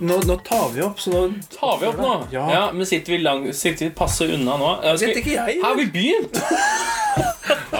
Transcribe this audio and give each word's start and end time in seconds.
Nå? 0.00 0.20
Nå, 0.26 0.36
tar 0.36 0.72
vi 0.74 0.82
opp, 0.82 1.00
så 1.00 1.10
nå 1.10 1.32
Tar 1.58 1.78
vi 1.80 1.86
opp 1.86 1.98
nå? 2.00 2.12
Ja. 2.32 2.52
Ja, 2.52 2.72
men 2.72 2.86
sitter 2.86 3.12
vi, 3.12 3.18
lang, 3.18 3.52
sitter 3.52 3.84
vi 3.84 3.90
passe 3.94 4.24
unna 4.24 4.56
nå? 4.56 4.70
Skal 4.80 5.08
Vet 5.10 5.20
ikke 5.20 5.34
jeg. 5.36 5.58
Har 5.64 5.76
vi 5.76 5.86
begynt? 5.92 6.40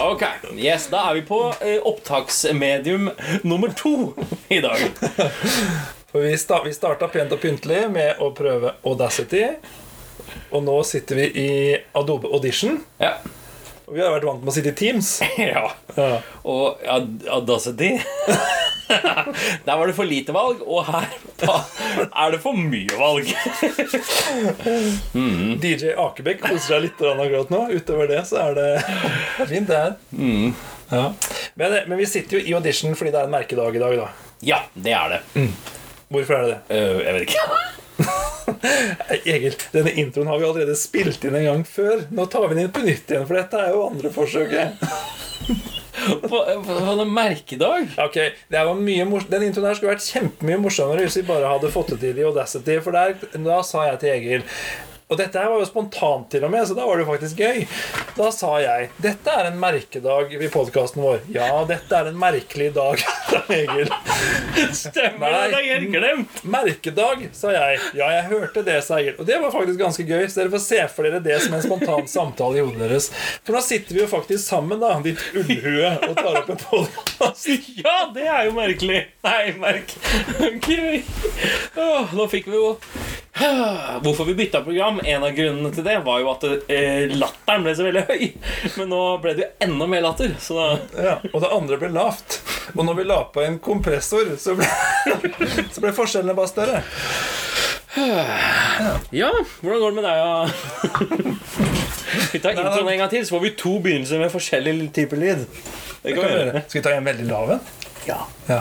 Ok, 0.01 0.23
yes, 0.57 0.87
Da 0.91 1.03
er 1.11 1.19
vi 1.19 1.23
på 1.29 1.39
eh, 1.61 1.77
opptaksmedium 1.87 3.11
nummer 3.43 3.73
to 3.77 4.15
i 4.49 4.61
dag. 4.65 4.81
For 6.11 6.25
vi, 6.25 6.33
sta, 6.41 6.63
vi 6.65 6.73
starta 6.75 7.09
pent 7.13 7.33
og 7.37 7.43
pyntelig 7.43 7.83
med 7.93 8.21
å 8.21 8.31
prøve 8.37 8.73
Audacity. 8.81 9.45
Og 10.57 10.65
nå 10.67 10.79
sitter 10.89 11.21
vi 11.21 11.27
i 11.45 11.51
Adobe 11.97 12.33
Audition. 12.33 12.81
Ja. 13.01 13.19
Og 13.91 13.97
vi 13.97 14.03
har 14.05 14.13
vært 14.15 14.27
vant 14.29 14.45
med 14.45 14.53
å 14.53 14.55
sitte 14.55 14.71
i 14.71 14.77
Teams. 14.79 15.09
ja. 15.43 15.65
Ja. 15.97 16.11
Og 16.47 16.79
ja, 16.87 17.01
Audacity 17.35 17.97
Der 19.67 19.75
var 19.79 19.87
det 19.87 19.97
for 19.99 20.07
lite 20.07 20.35
valg, 20.35 20.63
og 20.67 20.87
her 20.87 21.07
er 21.47 22.33
det 22.35 22.41
for 22.43 22.59
mye 22.59 22.97
valg. 22.99 23.29
DJ 25.63 25.93
Akebekk 25.95 26.43
koser 26.43 26.65
seg 26.65 26.83
litt 26.89 27.05
akkurat 27.07 27.53
nå. 27.55 27.61
Utover 27.71 28.11
det 28.11 28.25
så 28.27 28.41
er 28.49 28.59
det 28.59 28.69
fint, 29.47 29.71
det 29.71 29.79
her. 29.79 29.95
Ja. 30.91 31.05
Men, 31.55 31.77
men 31.87 32.03
vi 32.03 32.09
sitter 32.11 32.41
jo 32.41 32.43
i 32.43 32.57
audition 32.59 32.99
fordi 32.99 33.15
det 33.15 33.23
er 33.23 33.31
en 33.31 33.37
merkedag 33.37 33.79
i 33.79 33.85
dag, 33.85 33.95
da. 34.03 34.11
Ja, 34.43 34.65
det 34.75 34.97
er 34.99 35.15
det. 35.15 35.23
Hvorfor 36.11 36.41
er 36.41 36.49
det 36.49 36.57
det? 36.57 36.63
Uh, 36.75 37.05
jeg 37.07 37.15
vet 37.15 37.29
ikke. 37.29 37.80
Egil, 39.25 39.57
denne 39.73 39.93
introen 40.01 40.31
har 40.31 40.41
vi 40.41 40.49
allerede 40.49 40.77
spilt 40.79 41.25
inn 41.25 41.37
en 41.39 41.49
gang 41.49 41.67
før. 41.69 42.07
Nå 42.15 42.27
tar 42.31 42.49
vi 42.49 42.57
den 42.57 42.67
inn 42.67 42.75
på 42.75 42.85
nytt 42.85 43.13
igjen, 43.13 43.27
for 43.29 43.39
dette 43.39 43.61
er 43.61 43.75
jo 43.75 43.87
andre 43.89 44.13
forsøket. 44.15 44.81
På 46.01 46.39
en 46.49 47.11
merkedag? 47.13 47.91
Ok, 48.01 48.15
det 48.49 48.61
var 48.65 48.79
mye 48.79 49.05
Den 49.29 49.43
introen 49.45 49.67
her 49.69 49.77
skulle 49.77 49.93
vært 49.93 50.07
kjempemye 50.07 50.61
morsommere 50.63 51.05
hvis 51.05 51.19
vi 51.21 51.27
bare 51.29 51.51
hadde 51.51 51.73
fått 51.75 51.93
det 51.93 51.99
til 52.05 52.23
i 52.23 52.25
Audacity. 52.25 52.79
For 52.81 52.97
der, 52.97 53.19
da 53.45 53.59
sa 53.67 53.85
jeg 53.91 54.01
til 54.01 54.15
Egil 54.15 54.47
Og 55.11 55.19
dette 55.19 55.41
her 55.43 55.51
var 55.51 55.59
jo 55.59 55.67
spontant, 55.67 56.29
til 56.31 56.45
og 56.47 56.53
med, 56.53 56.63
så 56.69 56.77
da 56.79 56.85
var 56.87 56.99
det 57.01 57.03
jo 57.03 57.11
faktisk 57.11 57.41
gøy. 57.43 57.65
Da 58.15 58.29
sa 58.35 58.53
jeg 58.63 58.91
dette 59.03 59.33
er 59.35 59.49
en 59.49 59.57
merkedag 59.59 60.37
i 60.39 60.51
podkasten 60.53 61.03
vår. 61.03 61.25
Ja, 61.35 61.49
dette 61.67 61.99
er 61.99 62.11
en 62.13 62.19
merkelig 62.21 62.69
dag, 62.77 63.03
sa 63.31 63.41
Egil. 63.51 63.91
Stemmer 64.77 65.35
det, 65.35 65.49
det 65.57 65.75
er 65.75 65.87
glemt. 65.91 66.41
Merkedag, 66.47 67.25
sa 67.35 67.51
jeg. 67.57 67.81
Ja, 67.99 68.11
jeg 68.15 68.29
hørte 68.31 68.63
det, 68.67 68.79
sa 68.87 69.01
Egil. 69.01 69.17
Og 69.19 69.27
det 69.27 69.41
var 69.43 69.55
faktisk 69.55 69.81
ganske 69.83 70.07
gøy. 70.07 70.29
Så 70.31 70.45
dere 70.45 70.55
får 70.55 70.63
se 70.69 70.81
for 70.95 71.09
dere 71.09 71.23
det 71.25 71.41
som 71.43 71.59
en 71.59 71.65
spontan 71.67 72.07
samtale 72.17 72.61
i 72.61 72.65
hodet 72.65 72.85
deres. 72.87 73.11
For 73.43 73.57
nå 73.59 73.65
sitter 73.67 73.99
vi 73.99 74.05
jo 74.05 74.09
faktisk 74.15 74.45
sammen, 74.47 74.79
da, 74.83 74.93
ditt 75.03 75.23
ullhue, 75.35 75.91
og 76.07 76.15
tar 76.21 76.41
opp 76.45 76.55
en 76.55 76.63
podkast. 76.63 77.51
Ja, 77.83 77.97
det 78.15 78.29
er 78.31 78.47
jo 78.47 78.55
merkelig. 78.55 79.03
Nei, 79.27 79.43
merk. 79.59 79.97
Åh, 81.81 82.15
nå 82.15 82.31
fikk 82.31 82.47
vi 82.51 82.59
jo 82.61 82.77
Hvorfor 84.03 84.25
vi 84.25 84.35
bytta 84.35 84.63
program, 84.63 85.01
en 85.05 85.25
av 85.25 85.31
grunnene 85.37 85.71
til 85.75 85.85
det 85.87 85.99
var 86.05 86.21
jo 86.23 86.31
at 86.33 86.45
eh, 86.51 87.13
latteren 87.15 87.65
ble 87.67 87.75
så 87.79 87.87
veldig 87.87 88.03
høy. 88.09 88.25
Men 88.81 88.91
nå 88.93 89.03
ble 89.23 89.35
det 89.39 89.45
jo 89.45 89.51
enda 89.69 89.89
mer 89.91 90.05
latter. 90.05 90.35
Så 90.43 90.57
da 90.59 90.67
Ja, 90.99 91.15
og 91.31 91.39
det 91.45 91.53
andre 91.55 91.79
ble 91.81 91.93
lavt. 91.95 92.41
Og 92.75 92.83
når 92.87 92.99
vi 93.01 93.07
la 93.09 93.21
på 93.35 93.45
en 93.45 93.59
kompressor, 93.63 94.35
så 94.41 94.57
ble, 94.59 94.67
så 95.75 95.85
ble 95.85 95.95
forskjellene 95.97 96.37
bare 96.39 96.53
større. 96.53 96.83
Ja, 99.13 99.29
hvordan 99.61 99.81
går 99.83 99.91
det 99.91 99.97
med 99.99 100.05
deg, 100.07 100.17
da? 100.23 101.41
Vi 102.33 102.39
tar 102.41 102.55
introen 102.55 102.89
en 102.93 103.01
gang 103.03 103.11
til, 103.13 103.25
så 103.27 103.35
får 103.35 103.43
vi 103.43 103.51
to 103.59 103.73
begynnelser 103.83 104.23
med 104.23 104.31
forskjellig 104.33 104.87
type 104.95 105.19
lyd. 105.19 105.43
Det 106.05 106.15
kan 106.15 106.23
vi 106.25 106.31
gjøre. 106.31 106.63
Skal 106.69 106.79
vi 106.79 106.85
ta 106.87 106.95
en 106.97 107.07
veldig 107.11 107.27
lav 107.29 107.53
en? 107.57 107.61
Ja. 108.07 108.21
Ja. 108.49 108.61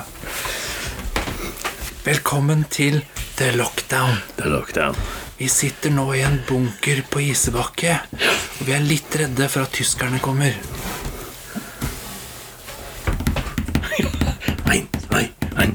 Velkommen 2.04 2.66
til 2.74 3.00
The 3.40 3.52
Lockdown. 3.56 4.18
Det 4.36 4.44
er 4.44 4.50
lockdown. 4.52 4.96
Vi 5.38 5.48
sitter 5.48 5.94
nå 5.96 6.10
i 6.12 6.20
en 6.28 6.42
bunker 6.44 7.00
på 7.08 7.22
Isebakke, 7.24 7.94
og 8.12 8.66
vi 8.68 8.74
er 8.76 8.84
litt 8.84 9.16
redde 9.16 9.48
for 9.48 9.64
at 9.64 9.72
tyskerne 9.78 10.20
kommer. 10.20 10.58
Nei, 13.88 14.02
nei, 14.68 14.82
nei, 15.16 15.24
nei. 15.56 15.72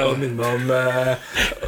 Og 0.00 0.16
minner 0.16 0.32
meg 0.40 0.48
om, 0.48 0.72
eh, 0.78 1.14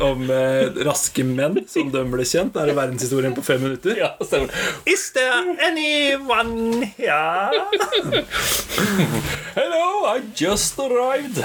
om 0.08 0.24
eh, 0.32 0.82
raske 0.88 1.28
menn, 1.28 1.60
som 1.68 1.92
de 1.92 2.08
ble 2.16 2.24
kjent. 2.24 2.56
Det 2.56 2.64
er 2.64 2.78
verdenshistorien 2.80 3.36
på 3.36 3.44
fem 3.44 3.60
minutter. 3.60 3.92
Ja, 4.06 4.14
stemmer. 4.24 4.48
Is 4.88 5.10
there 5.12 5.52
anyone 5.68 6.88
here? 6.96 7.52
Hello, 9.60 10.06
I 10.16 10.22
just 10.32 10.80
arrived. 10.80 11.44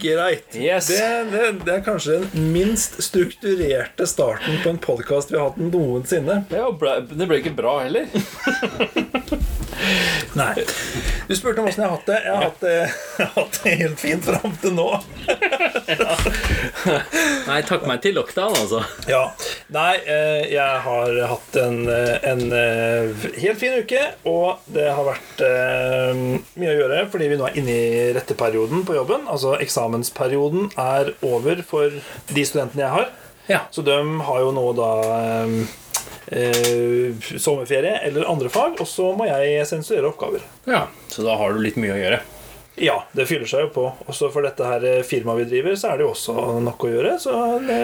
Greit. 0.00 0.56
Yes. 0.56 0.88
Det, 0.90 1.30
det, 1.32 1.52
det 1.66 1.74
er 1.78 1.84
kanskje 1.86 2.20
den 2.22 2.50
minst 2.54 2.98
strukturerte 3.02 4.06
starten 4.06 4.60
på 4.62 4.74
en 4.74 4.80
podkast 4.82 5.32
vi 5.32 5.40
har 5.40 5.50
hatt 5.50 5.60
noensinne. 5.60 6.42
Ja, 6.54 6.70
ble, 6.70 6.98
det 7.10 7.28
ble 7.28 7.42
ikke 7.42 7.56
bra 7.58 7.78
heller. 7.84 8.10
Nei. 10.36 10.52
Du 11.28 11.34
spurte 11.36 11.60
om 11.62 11.68
åssen 11.68 11.82
jeg 11.82 11.90
har 11.90 11.96
hatt 11.96 12.08
det. 12.08 12.18
Jeg 12.24 12.34
har 12.34 12.44
hatt 12.44 12.62
det, 12.62 12.74
jeg 13.18 13.26
har 13.26 13.32
hatt 13.36 13.58
det 13.62 13.74
helt 13.80 14.00
fint 14.00 14.26
fram 14.26 14.56
til 14.62 14.74
nå. 14.76 14.88
Nei, 17.48 17.60
takk 17.66 17.86
meg 17.88 18.02
til 18.04 18.16
lockdown, 18.18 18.56
altså. 18.62 18.82
Ja. 19.10 19.22
Nei, 19.74 19.94
eh, 20.02 20.42
jeg 20.52 20.82
har 20.86 21.20
hatt 21.32 21.58
en, 21.62 21.78
en 21.88 22.44
eh, 22.60 23.26
helt 23.42 23.60
fin 23.60 23.78
uke, 23.80 24.02
og 24.28 24.66
det 24.72 24.88
har 24.90 25.08
vært 25.08 25.44
eh, 25.46 26.24
mye 26.56 26.72
å 26.72 26.78
gjøre 26.80 27.04
fordi 27.12 27.30
vi 27.32 27.38
nå 27.40 27.48
er 27.48 27.60
inne 27.60 27.76
i 27.76 28.10
retteperioden 28.16 28.84
på 28.86 28.98
jobben. 28.98 29.26
Altså 29.32 29.56
eksamensperioden 29.62 30.70
er 30.80 31.14
over 31.26 31.62
for 31.66 31.96
de 32.32 32.46
studentene 32.46 32.86
jeg 32.86 32.94
har. 32.98 33.10
Ja. 33.46 33.60
Så 33.70 33.84
de 33.86 33.96
har 34.26 34.40
jo 34.42 34.52
nå 34.54 34.70
da 34.74 34.92
eh, 36.30 37.12
sommerferie 37.38 37.98
eller 38.06 38.28
andre 38.30 38.50
fag, 38.52 38.80
og 38.80 38.88
så 38.90 39.12
må 39.16 39.28
jeg 39.30 39.66
sensurere 39.68 40.12
oppgaver. 40.12 40.44
ja. 40.68 40.86
Så 41.12 41.22
da 41.24 41.36
har 41.40 41.54
du 41.54 41.62
litt 41.64 41.78
mye 41.80 41.94
å 41.94 42.00
gjøre. 42.00 42.18
Ja, 42.76 43.06
det 43.16 43.24
fyller 43.24 43.48
seg 43.48 43.62
jo 43.64 43.68
på. 43.72 43.82
Også 44.04 44.28
for 44.34 44.44
dette 44.44 44.66
her 44.68 44.82
eh, 44.84 45.02
firmaet 45.06 45.46
vi 45.46 45.46
driver, 45.54 45.76
så 45.80 45.94
er 45.94 45.96
det 46.00 46.04
jo 46.04 46.10
også 46.12 46.58
nok 46.60 46.84
å 46.84 46.90
gjøre. 46.92 47.14
Så 47.22 47.32
det, 47.64 47.78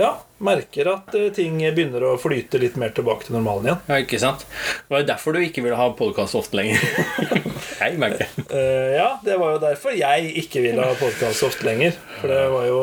ja, 0.00 0.14
merker 0.40 0.88
at 0.94 1.12
eh, 1.18 1.28
ting 1.36 1.58
begynner 1.60 2.06
å 2.08 2.14
flyte 2.20 2.60
litt 2.62 2.78
mer 2.80 2.94
tilbake 2.96 3.28
til 3.28 3.36
normalen 3.36 3.68
igjen. 3.68 3.82
Ja, 3.90 3.98
ikke 4.00 4.22
sant? 4.22 4.46
Det 4.48 4.94
var 4.94 5.04
jo 5.04 5.08
derfor 5.10 5.36
du 5.36 5.42
ikke 5.44 5.64
ville 5.66 5.76
ha 5.76 5.90
podkast 5.98 6.38
ofte 6.38 6.56
lenger. 6.62 6.80
Jeg 7.82 7.98
merker 8.00 8.24
det. 8.24 8.46
Eh, 8.56 8.94
ja, 8.96 9.10
det 9.26 9.36
var 9.42 9.56
jo 9.56 9.60
derfor 9.62 9.94
jeg 9.96 10.28
ikke 10.38 10.60
ville 10.62 10.84
ha 10.86 10.94
podkast 10.96 11.42
ofte 11.46 11.66
lenger. 11.66 11.96
For 12.20 12.30
det 12.30 12.42
var 12.52 12.66
jo 12.68 12.80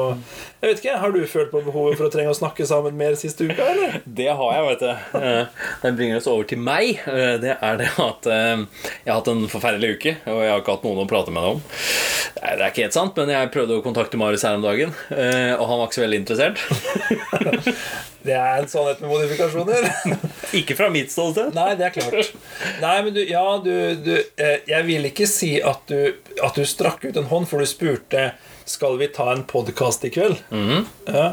Jeg 0.60 0.74
vet 0.74 0.80
ikke, 0.82 0.96
Har 1.00 1.14
du 1.16 1.20
følt 1.32 1.52
på 1.54 1.62
behovet 1.64 1.96
for 1.96 2.10
å 2.10 2.12
trenge 2.12 2.34
å 2.34 2.36
snakke 2.36 2.66
sammen 2.68 2.98
mer 3.00 3.14
siste 3.16 3.46
uka, 3.48 3.64
eller? 3.72 3.94
Det 4.04 4.26
har 4.28 4.50
jeg, 4.58 4.66
vet 4.68 4.82
du. 4.84 5.62
Den 5.86 5.96
bringer 5.96 6.20
oss 6.20 6.28
over 6.28 6.44
til 6.50 6.60
meg. 6.60 7.00
Eh, 7.08 7.38
Det 7.40 7.54
er 7.56 7.80
det 7.80 7.88
at 8.04 8.28
eh, 8.28 8.66
jeg 9.06 9.08
har 9.14 9.22
hatt 9.22 9.32
en 9.32 9.46
forferdelig 9.48 9.94
uke, 9.96 10.16
og 10.28 10.42
jeg 10.44 10.52
har 10.52 10.60
ikke 10.60 10.76
hatt 10.76 10.84
noen 10.90 11.04
å 11.06 11.08
prate 11.08 11.32
med 11.32 11.46
deg 11.48 11.56
om. 11.56 11.64
Det 12.36 12.44
er 12.52 12.66
ikke 12.68 12.84
helt 12.90 12.98
sant, 13.00 13.16
men 13.24 13.32
jeg 13.32 13.54
prøvde 13.56 13.80
å 13.80 13.86
kontakte 13.88 14.20
Marius 14.20 14.44
her 14.48 14.60
om 14.60 14.68
dagen, 14.68 14.92
eh, 15.16 15.54
og 15.56 15.64
han 15.72 15.80
var 15.80 15.88
ikke 15.88 16.02
så 16.02 16.06
veldig 16.08 16.22
interessert. 16.26 16.60
Det 18.20 18.34
er 18.36 18.58
en 18.60 18.68
sannhet 18.68 19.00
med 19.00 19.14
modifikasjoner. 19.14 19.86
Ikke 20.60 20.76
fra 20.76 20.90
mitt 20.92 21.08
ståsted. 21.14 21.54
Nei, 21.56 21.70
det 21.80 21.86
er 21.88 21.94
klart. 21.96 22.34
Nei, 22.82 22.96
men 23.06 23.14
du, 23.16 23.22
ja, 23.24 23.46
du, 23.64 23.72
du 24.04 24.12
eh, 24.18 24.58
Jeg 24.68 24.84
vil 24.90 25.08
ikke 25.08 25.28
si 25.30 25.54
at 25.64 25.86
du, 25.88 26.18
at 26.44 26.58
du 26.60 26.66
strakk 26.68 27.06
ut 27.08 27.16
en 27.22 27.30
hånd, 27.32 27.48
for 27.48 27.64
du 27.64 27.70
spurte 27.70 28.26
Skal 28.70 28.98
vi 29.00 29.08
ta 29.16 29.30
en 29.32 29.46
podkast 29.48 30.04
i 30.10 30.12
kveld. 30.14 30.36
Ja. 31.06 31.30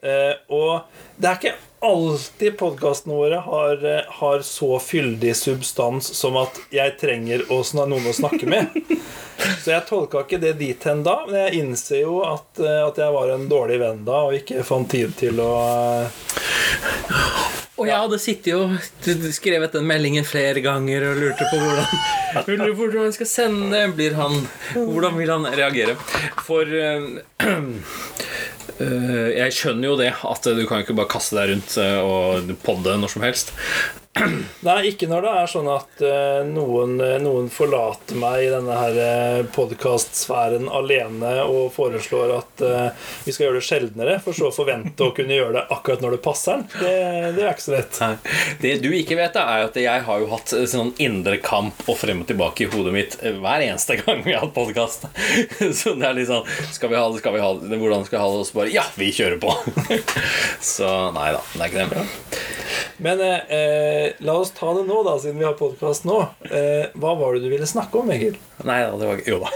eh, 0.00 0.34
og 0.48 0.84
det 1.16 1.30
er 1.30 1.38
ikke 1.38 1.56
alltid 1.84 2.56
podkastene 2.58 3.14
våre 3.14 3.40
har, 3.44 3.84
eh, 3.86 4.04
har 4.08 4.40
så 4.40 4.78
fyldig 4.80 5.36
substans 5.36 6.08
som 6.16 6.36
at 6.40 6.58
jeg 6.72 6.96
trenger 7.00 7.44
å 7.52 7.60
noen 7.84 8.08
å 8.08 8.16
snakke 8.16 8.48
med. 8.48 8.72
Så 9.64 9.72
jeg 9.72 9.84
tolka 9.88 10.22
ikke 10.22 10.38
det 10.40 10.52
dit 10.60 10.84
hen 10.86 11.02
da, 11.04 11.16
men 11.26 11.36
jeg 11.42 11.60
innser 11.60 12.04
jo 12.04 12.20
at, 12.24 12.46
eh, 12.62 12.80
at 12.86 13.00
jeg 13.00 13.12
var 13.16 13.34
en 13.34 13.48
dårlig 13.50 13.80
venn 13.82 14.04
da 14.06 14.22
og 14.28 14.36
ikke 14.38 14.64
fant 14.64 14.88
tid 14.88 15.12
til 15.18 15.42
å 15.42 15.50
eh, 16.06 17.43
Og 17.74 17.88
jeg 17.88 17.98
hadde 17.98 18.18
sittet 18.22 18.54
og 18.54 19.32
skrevet 19.34 19.72
den 19.74 19.86
meldingen 19.88 20.26
flere 20.26 20.62
ganger 20.62 21.08
og 21.08 21.18
lurte 21.18 21.48
på 21.50 21.58
hvordan 21.58 22.76
hvordan 22.78 23.08
jeg 23.08 23.16
skal 23.16 23.30
sende 23.30 23.80
Blir 23.96 24.14
han 24.18 24.44
Hvordan 24.76 25.18
vil 25.18 25.32
han 25.32 25.48
reagere? 25.58 25.96
For 26.46 26.62
øh, 26.62 27.18
øh, 28.78 29.30
jeg 29.40 29.52
skjønner 29.58 29.90
jo 29.90 29.98
det 29.98 30.12
at 30.14 30.46
du 30.46 30.64
kan 30.70 30.84
ikke 30.84 30.94
bare 30.94 31.10
kaste 31.10 31.38
deg 31.38 31.54
rundt 31.54 31.76
eh, 31.82 31.98
og 31.98 32.54
podde 32.62 32.94
når 32.98 33.14
som 33.16 33.26
helst. 33.26 33.54
Nei, 34.64 34.76
ikke 34.92 35.08
når 35.10 35.24
det 35.26 35.30
er 35.40 35.48
sånn 35.50 35.68
at 35.72 36.02
eh, 36.06 36.40
noen, 36.46 36.94
eh, 37.02 37.16
noen 37.22 37.48
forlater 37.52 38.16
meg 38.18 38.44
i 38.44 38.50
denne 38.52 38.76
her 38.78 38.98
uh, 39.00 39.40
podkastsfæren 39.54 40.68
alene 40.70 41.32
og 41.42 41.72
foreslår 41.74 42.32
at 42.36 42.62
eh, 42.64 43.08
vi 43.26 43.34
skal 43.34 43.48
gjøre 43.48 43.58
det 43.58 43.66
sjeldnere, 43.66 44.14
for 44.22 44.36
så 44.36 44.48
å 44.48 44.54
forvente 44.54 45.04
å 45.04 45.12
kunne 45.16 45.34
gjøre 45.34 45.56
det 45.58 45.64
akkurat 45.74 46.04
når 46.04 46.16
det 46.16 46.20
passer. 46.24 46.62
Det, 46.78 46.94
det 47.34 47.42
er 47.42 47.50
ikke 47.50 47.66
så 47.66 47.74
lett. 47.74 47.98
Nei. 48.04 48.36
Det 48.62 48.72
du 48.84 48.88
ikke 48.94 49.18
vet, 49.18 49.40
er 49.40 49.66
at 49.66 49.80
jeg 49.82 50.06
har 50.06 50.22
jo 50.22 50.30
hatt 50.30 50.54
sånn 50.70 50.94
indre 51.02 51.40
kamp 51.42 51.82
og 51.88 51.98
frem 51.98 52.22
og 52.22 52.30
tilbake 52.30 52.64
i 52.64 52.70
hodet 52.70 52.94
mitt 52.94 53.18
hver 53.18 53.66
eneste 53.66 53.98
gang 54.00 54.22
vi 54.24 54.36
har 54.36 54.46
hatt 54.46 54.54
podkast. 54.56 55.08
Så 55.80 55.96
det 55.98 56.06
er 56.06 56.16
litt 56.16 56.30
sånn 56.30 56.46
Skal 56.72 56.92
vi 56.92 56.98
ha 56.98 57.04
det, 57.10 57.20
skal 57.20 57.34
vi 57.34 57.42
ha 57.42 57.50
det, 57.58 57.78
hvordan 57.80 58.06
skal 58.06 58.18
vi 58.18 58.22
ha 58.22 58.30
det? 58.30 58.40
Og 58.44 58.48
så 58.48 58.58
bare 58.62 58.72
Ja, 58.74 58.86
vi 58.98 59.10
kjører 59.14 59.40
på. 59.42 59.52
Så 60.74 60.90
nei 61.16 61.32
da, 61.34 61.42
det 61.54 61.66
er 61.66 61.72
ikke 61.72 61.88
det. 61.90 62.33
Men 62.96 63.20
eh, 63.20 63.56
eh, 63.56 64.12
la 64.18 64.32
oss 64.38 64.50
ta 64.54 64.70
det 64.74 64.84
nå, 64.86 65.02
da, 65.06 65.16
siden 65.18 65.38
vi 65.38 65.46
har 65.46 65.56
podkast 65.58 66.06
nå. 66.06 66.20
Eh, 66.46 66.90
hva 67.00 67.14
var 67.18 67.34
det 67.34 67.44
du 67.44 67.50
ville 67.50 67.66
snakke 67.66 67.98
om, 67.98 68.10
Egil? 68.14 68.36
Nei 68.64 68.76
da, 68.86 68.92
det 69.00 69.08
var 69.08 69.22
Jo 69.26 69.40
da. 69.42 69.50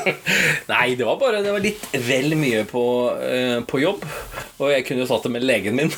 Nei, 0.72 0.96
det 0.98 1.06
var 1.06 1.20
bare 1.20 1.38
Det 1.44 1.52
var 1.54 1.62
litt 1.62 1.84
vel 2.02 2.34
mye 2.38 2.64
på, 2.66 2.82
eh, 3.22 3.60
på 3.68 3.78
jobb. 3.82 4.02
Og 4.58 4.72
jeg 4.72 4.86
kunne 4.88 5.04
jo 5.04 5.08
tatt 5.10 5.26
det 5.26 5.32
med 5.36 5.46
legen 5.46 5.78
min. 5.78 5.92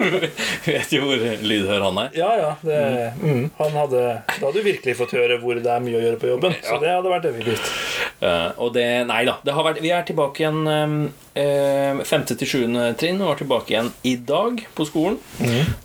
Vet 0.66 0.92
jo 0.94 1.04
hvor 1.06 1.22
lydhør 1.22 1.86
han 1.86 2.02
er. 2.04 2.10
Ja, 2.18 2.32
ja. 2.40 2.50
Det, 2.62 2.80
mm, 3.22 3.44
han 3.60 3.78
hadde, 3.78 4.02
da 4.26 4.42
hadde 4.42 4.58
du 4.58 4.66
virkelig 4.66 4.96
fått 4.98 5.14
høre 5.18 5.38
hvor 5.42 5.58
det 5.62 5.70
er 5.70 5.82
mye 5.84 5.98
å 6.00 6.04
gjøre 6.04 6.20
på 6.22 6.32
jobben. 6.32 6.58
Så 6.66 6.80
det 6.82 6.92
hadde 6.94 7.14
vært 7.14 7.30
effektivt. 7.30 7.72
Eh, 8.18 8.50
og 8.58 8.74
det 8.74 8.88
Nei 9.08 9.22
da. 9.28 9.38
Det 9.46 9.54
har 9.54 9.66
vært, 9.66 9.82
vi 9.84 9.94
er 9.94 10.06
tilbake 10.08 10.42
igjen 10.42 10.62
eh, 10.66 10.94
femte 12.08 12.34
til 12.38 12.48
sjuende 12.50 12.88
trinn 12.98 13.20
var 13.22 13.38
tilbake 13.38 13.72
igjen 13.72 13.90
i 14.08 14.14
dag 14.26 14.60
på 14.74 14.86
skolen. 14.88 15.18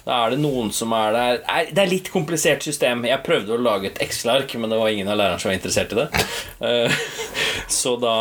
Da 0.04 0.20
er 0.24 0.34
det 0.34 0.40
noen 0.42 0.72
som 0.74 0.94
er 0.98 1.14
der 1.14 1.42
er, 1.44 1.70
Det 1.70 1.84
er 1.84 1.92
litt 1.92 2.10
komplisert 2.14 2.66
system. 2.66 3.04
Jeg 3.08 3.22
prøvde 3.26 3.54
å 3.56 3.62
lage 3.62 3.92
et 3.92 4.02
Excel-ark, 4.04 4.56
men 4.60 4.72
det 4.72 4.80
var 4.80 4.94
ingen 4.94 5.12
av 5.14 5.20
lærerne 5.20 5.42
som 5.42 5.52
var 5.52 5.60
interessert 5.60 5.94
i 5.96 6.02
det. 6.04 6.10
Eh, 6.64 6.94
så 7.68 7.96
da 8.00 8.14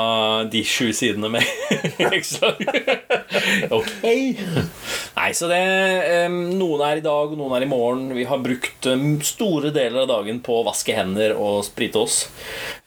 De 0.50 0.64
sju 0.66 0.88
sidene 0.96 1.28
med 1.30 1.46
Excel-ark 2.16 3.70
Ok. 3.70 3.90
Nei, 4.02 5.28
så 5.36 5.48
det 5.50 5.60
eh, 5.62 6.26
Noen 6.32 6.82
er 6.86 6.98
i 6.98 7.04
dag, 7.04 7.30
og 7.30 7.38
noen 7.38 7.54
er 7.56 7.66
i 7.66 7.70
morgen. 7.70 8.10
Vi 8.16 8.26
har 8.28 8.42
brukt 8.42 8.88
eh, 8.90 9.06
store 9.26 9.70
deler 9.74 10.02
av 10.04 10.10
dagen 10.10 10.42
på 10.44 10.58
å 10.58 10.66
vaske 10.66 10.96
hender 10.96 11.36
og 11.38 11.62
sprite 11.68 12.02
oss. 12.02 12.24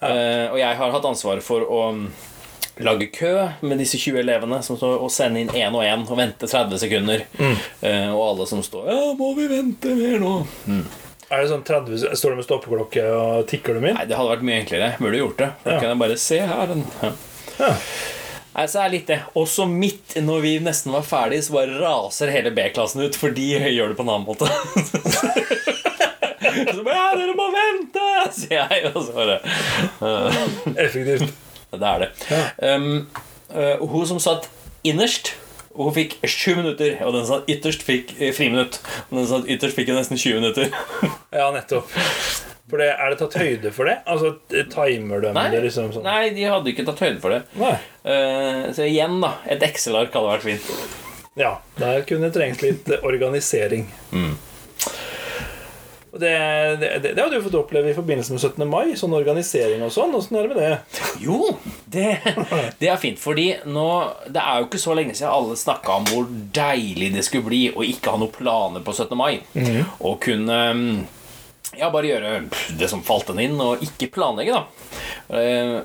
Eh, 0.03 0.51
og 0.51 0.59
jeg 0.59 0.79
har 0.81 0.95
hatt 0.97 1.07
ansvaret 1.07 1.45
for 1.45 1.63
å 1.65 1.81
lage 2.83 3.07
kø 3.15 3.29
med 3.61 3.77
disse 3.79 3.97
20 4.01 4.19
elevene 4.19 4.57
som 4.65 4.75
står 4.77 4.99
og 5.05 5.11
sende 5.13 5.39
inn 5.45 5.49
én 5.55 5.73
og 5.75 5.83
én 5.85 6.03
og 6.09 6.17
vente 6.19 6.47
30 6.49 6.77
sekunder. 6.81 7.19
Eh, 7.39 8.09
og 8.11 8.21
alle 8.31 8.47
som 8.49 8.63
står 8.65 8.89
Ja, 8.91 9.13
må 9.15 9.31
vi 9.37 9.47
vente 9.47 9.95
mer 9.95 10.19
nå? 10.19 10.33
Er 11.31 11.41
det 11.41 11.49
sånn 11.49 11.63
30, 11.65 12.11
Står 12.19 12.29
du 12.35 12.41
med 12.41 12.45
stoppeklokke 12.45 13.03
og 13.15 13.47
tikker 13.49 13.73
dem 13.79 13.85
inn? 13.89 13.95
Nei, 13.97 14.05
det 14.05 14.15
hadde 14.19 14.29
vært 14.35 14.43
mye 14.45 14.59
enklere. 14.61 14.91
Burde 14.99 15.17
gjort 15.23 15.37
det. 15.41 15.49
Da 15.63 15.71
Ja. 15.71 15.79
kan 15.79 15.89
jeg 15.89 15.97
bare 16.03 16.17
se 16.17 16.39
her. 16.39 16.67
Den. 16.67 16.83
Ja. 17.01 17.11
Ja. 17.59 17.71
Nei, 18.55 18.65
så 18.71 18.79
er 18.79 18.83
det 18.89 18.93
litt 18.99 19.07
det. 19.07 19.19
Og 19.35 19.47
så 19.51 19.65
midt 19.67 20.13
når 20.23 20.39
vi 20.41 20.59
nesten 20.63 20.91
var 20.93 21.01
ferdig, 21.03 21.41
så 21.43 21.51
bare 21.57 21.75
raser 21.81 22.29
hele 22.31 22.51
B-klassen 22.55 23.01
ut, 23.03 23.15
for 23.19 23.29
de 23.35 23.41
gjør 23.57 23.87
det 23.91 23.97
på 23.97 24.03
en 24.05 24.09
annen 24.13 24.27
måte. 24.27 24.47
så 26.75 26.83
bare 26.85 26.95
Ja, 26.95 27.15
dere 27.19 27.33
må 27.35 27.49
vente! 27.51 28.05
sier 28.37 28.67
jeg. 28.69 28.93
Og 28.93 29.01
så 29.07 29.11
bare 29.17 29.39
Effektivt. 30.77 31.33
Det 31.81 31.93
er 31.93 32.05
det. 32.05 32.11
Um, 32.61 33.07
uh, 33.55 33.83
hun 33.89 34.07
som 34.09 34.21
satt 34.23 34.49
innerst 34.85 35.33
hun 35.75 35.91
fikk 35.91 36.17
sju 36.23 36.55
minutter, 36.55 36.95
og 37.03 37.13
den 37.15 37.25
som 37.25 37.41
satt 37.41 37.49
ytterst, 37.51 37.81
fikk 37.83 38.13
eh, 38.15 38.31
friminutt. 38.35 38.79
Og 39.09 39.17
den 39.17 39.25
som 39.25 39.41
satt 39.41 39.49
ytterst, 39.51 39.75
fikk 39.75 39.91
nesten 39.91 40.19
20 40.19 40.41
minutter. 40.41 40.69
Ja, 41.35 41.49
nettopp. 41.51 41.89
For 42.71 42.79
det, 42.79 42.87
Er 42.95 43.11
det 43.11 43.17
tatt 43.19 43.35
høyde 43.37 43.71
for 43.75 43.89
det? 43.89 43.97
Altså, 44.09 44.37
Timer 44.71 45.19
de 45.21 45.33
Nei. 45.35 45.49
det 45.51 45.59
liksom 45.65 45.91
sånn? 45.91 46.05
Nei, 46.07 46.29
de 46.33 46.47
hadde 46.47 46.71
ikke 46.71 46.85
tatt 46.87 47.03
høyde 47.03 47.19
for 47.21 47.35
det. 47.35 47.41
Uh, 47.59 48.71
så 48.73 48.87
igjen, 48.87 49.19
da. 49.21 49.35
Et 49.51 49.67
Excel-ark 49.67 50.15
hadde 50.15 50.31
vært 50.31 50.47
fint. 50.47 50.71
Ja, 51.35 51.57
der 51.75 52.05
kunne 52.07 52.29
det 52.29 52.37
trengt 52.37 52.63
litt 52.63 52.87
organisering. 53.03 53.89
organisering. 54.15 54.37
Og 56.15 56.21
det, 56.21 56.31
det, 56.79 56.89
det, 57.03 57.09
det 57.11 57.19
har 57.19 57.27
du 57.27 57.41
fått 57.43 57.57
oppleve 57.59 57.91
i 57.91 57.95
forbindelse 57.95 58.31
med 58.31 58.39
17. 58.39 58.63
mai. 58.71 58.93
Sånn 58.95 59.13
organisering 59.17 59.81
og 59.83 59.91
sånn. 59.91 60.13
Åssen 60.15 60.37
er 60.39 60.47
det 60.47 60.55
med 60.55 60.61
det? 60.63 61.01
Jo, 61.19 61.49
det, 61.91 62.05
det 62.79 62.87
er 62.87 63.01
fint. 63.01 63.19
Fordi 63.19 63.49
nå 63.67 63.87
Det 64.31 64.39
er 64.39 64.61
jo 64.61 64.69
ikke 64.69 64.79
så 64.79 64.95
lenge 64.95 65.17
siden 65.17 65.33
alle 65.33 65.59
snakka 65.59 65.99
om 65.99 66.07
hvor 66.07 66.31
deilig 66.55 67.11
det 67.17 67.25
skulle 67.27 67.49
bli 67.49 67.61
å 67.75 67.83
ikke 67.83 68.15
ha 68.15 68.21
noen 68.21 68.31
planer 68.31 68.85
på 68.85 68.95
17. 68.95 69.11
mai. 69.19 69.43
Og 69.99 70.15
kunne 70.23 70.61
mm, 70.79 70.95
ja, 71.75 71.91
bare 71.91 72.13
gjøre 72.13 72.33
det 72.79 72.89
som 72.91 73.03
falt 73.03 73.35
en 73.35 73.43
inn, 73.43 73.59
og 73.59 73.83
ikke 73.83 74.13
planlegge, 74.15 74.55
da. 74.55 75.35
Eh, 75.35 75.77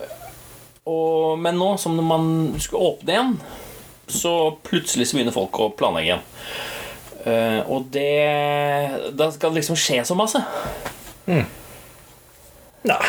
og, 0.90 1.38
men 1.42 1.58
nå 1.58 1.74
som 1.82 1.98
man 2.06 2.30
skulle 2.62 2.94
åpne 2.94 3.16
igjen, 3.16 3.34
så 4.10 4.34
plutselig 4.66 5.10
så 5.10 5.18
begynner 5.18 5.34
folk 5.34 5.58
å 5.58 5.72
planlegge 5.74 6.12
igjen. 6.12 6.28
Eh, 7.24 7.60
og 7.68 7.88
det 7.92 9.12
Da 9.18 9.30
skal 9.34 9.52
det 9.52 9.60
liksom 9.60 9.78
skje 9.78 10.00
så 10.08 10.16
masse. 10.18 10.40
Nei. 11.26 13.02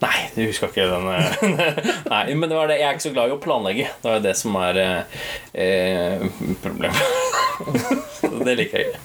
Nei, 0.00 0.16
du 0.32 0.46
husker 0.46 0.70
ikke 0.70 0.86
den 0.88 1.08
eh, 1.12 1.80
Nei, 2.12 2.22
men 2.32 2.48
det 2.48 2.56
var 2.56 2.70
det. 2.70 2.78
Jeg 2.80 2.88
er 2.88 2.96
ikke 2.96 3.04
så 3.04 3.12
glad 3.12 3.28
i 3.28 3.34
å 3.36 3.42
planlegge. 3.42 3.90
Det 4.00 4.14
er 4.14 4.22
det 4.24 4.32
som 4.40 4.56
er 4.62 4.80
eh, 4.80 5.20
eh, 5.52 6.24
problemet. 6.64 6.96
Det 8.46 8.54
liker 8.56 8.80
jeg 8.80 8.88
ikke. 8.88 9.00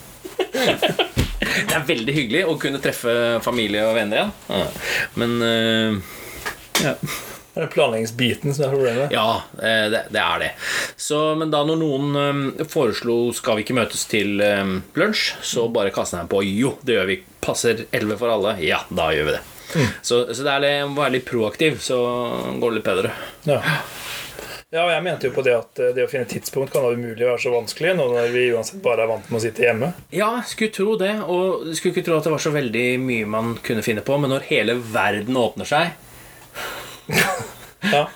Det 1.65 1.75
er 1.75 1.87
veldig 1.87 2.13
hyggelig 2.15 2.43
å 2.47 2.55
kunne 2.59 2.79
treffe 2.83 3.11
familie 3.43 3.83
og 3.83 3.97
venner 3.97 4.21
igjen. 4.21 4.31
Ja. 4.47 4.67
Men 5.19 5.35
eh, 5.43 6.13
ja. 6.85 6.93
Det 7.55 7.63
er 7.63 7.69
planleggingsbiten 7.71 8.51
som 8.51 8.65
er 8.65 8.73
problemet. 8.73 9.13
Ja, 9.15 9.41
eh, 9.63 9.85
det, 9.87 10.01
det 10.11 10.19
er 10.19 10.41
det. 10.43 10.49
Så, 10.99 11.19
men 11.39 11.53
da 11.53 11.61
når 11.63 11.79
noen 11.79 12.17
um, 12.19 12.41
foreslo 12.67 13.31
skal 13.35 13.55
vi 13.55 13.63
ikke 13.63 13.77
møtes 13.77 14.03
til 14.11 14.43
um, 14.43 14.81
lunsj, 14.99 15.37
så 15.39 15.69
bare 15.71 15.93
kastet 15.95 16.19
jeg 16.19 16.31
på 16.33 16.43
jo, 16.49 16.73
det 16.83 16.97
gjør 16.97 17.11
vi. 17.13 17.21
Passer 17.45 17.85
11 17.95 18.19
for 18.19 18.33
alle? 18.33 18.57
Ja, 18.65 18.81
da 18.91 19.07
gjør 19.15 19.29
vi 19.29 19.37
det. 19.37 19.43
Så, 20.01 20.19
så 20.33 20.43
det 20.43 20.51
er 20.51 20.63
litt, 20.65 20.91
være 20.97 21.15
litt 21.15 21.27
proaktiv, 21.29 21.79
så 21.83 21.97
går 22.59 22.73
det 22.73 22.77
litt 22.81 22.87
bedre. 22.89 23.15
Ja. 23.47 23.61
ja, 24.75 24.85
jeg 24.91 25.03
mente 25.07 25.29
jo 25.29 25.35
på 25.35 25.43
det 25.45 25.55
at 25.55 25.81
det 25.95 26.05
å 26.05 26.11
finne 26.11 26.27
tidspunkt 26.29 26.75
kan 26.75 26.83
da 26.83 26.91
umulig 26.91 27.23
være 27.23 27.39
så 27.41 27.55
vanskelig 27.55 27.95
nå 27.95 28.07
når 28.11 28.31
vi 28.35 28.47
uansett 28.51 28.83
bare 28.83 29.05
er 29.05 29.11
vant 29.15 29.31
med 29.31 29.39
å 29.39 29.43
sitte 29.45 29.63
hjemme. 29.63 29.93
Ja, 30.15 30.31
skulle 30.47 30.75
tro 30.75 30.97
det. 30.99 31.13
Og 31.23 31.71
skulle 31.71 31.95
ikke 31.95 32.05
tro 32.09 32.19
at 32.19 32.27
det 32.27 32.35
var 32.35 32.43
så 32.43 32.53
veldig 32.55 32.87
mye 33.03 33.29
man 33.31 33.55
kunne 33.63 33.85
finne 33.85 34.03
på. 34.03 34.19
Men 34.19 34.35
når 34.35 34.49
hele 34.51 34.77
verden 34.91 35.39
åpner 35.39 35.71
seg 35.71 35.95
Ja. 37.85 38.07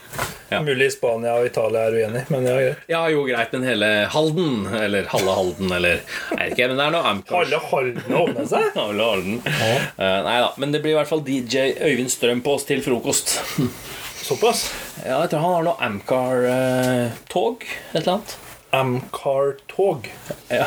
Ja. 0.50 0.62
Mulig 0.65 0.88
Spania 0.94 1.36
og 1.38 1.45
Italia 1.45 1.83
er 1.86 1.95
uenig, 2.00 2.24
men 2.33 2.45
ja, 2.47 2.56
greit. 2.57 2.86
Ja, 2.89 3.01
jo, 3.13 3.21
greit, 3.27 3.51
men 3.53 3.68
hele 3.69 3.89
Halden, 4.09 4.63
eller 4.74 5.06
halve 5.12 5.36
Halden, 5.38 5.74
eller 5.77 6.00
Jeg 6.00 6.39
vet 6.39 6.56
ikke, 6.56 6.69
men 6.71 6.80
det 6.80 6.88
er 6.88 6.95
noe 6.95 7.12
Amcar. 7.12 7.36
Halve 7.44 7.59
Halden 7.69 8.18
åpner 8.18 8.47
seg. 8.50 8.65
Halve 8.80 9.09
Halden. 9.12 9.38
Eh, 9.45 10.18
nei 10.25 10.38
da, 10.41 10.50
men 10.57 10.74
det 10.74 10.81
blir 10.81 10.95
i 10.95 10.97
hvert 10.97 11.12
fall 11.12 11.21
DJ 11.27 11.68
Øyvind 11.86 12.09
Strøm 12.09 12.41
på 12.45 12.56
oss 12.57 12.65
til 12.69 12.81
frokost. 12.81 13.35
Såpass. 14.30 14.66
Ja, 15.04 15.19
jeg 15.21 15.35
tror 15.35 15.45
han 15.45 15.56
har 15.59 15.68
noe 15.69 15.85
Amcar-tog, 15.85 17.69
et 17.69 18.02
eller 18.02 18.16
annet. 18.18 18.35
Amcar-tog. 18.80 20.09
Ja. 20.49 20.66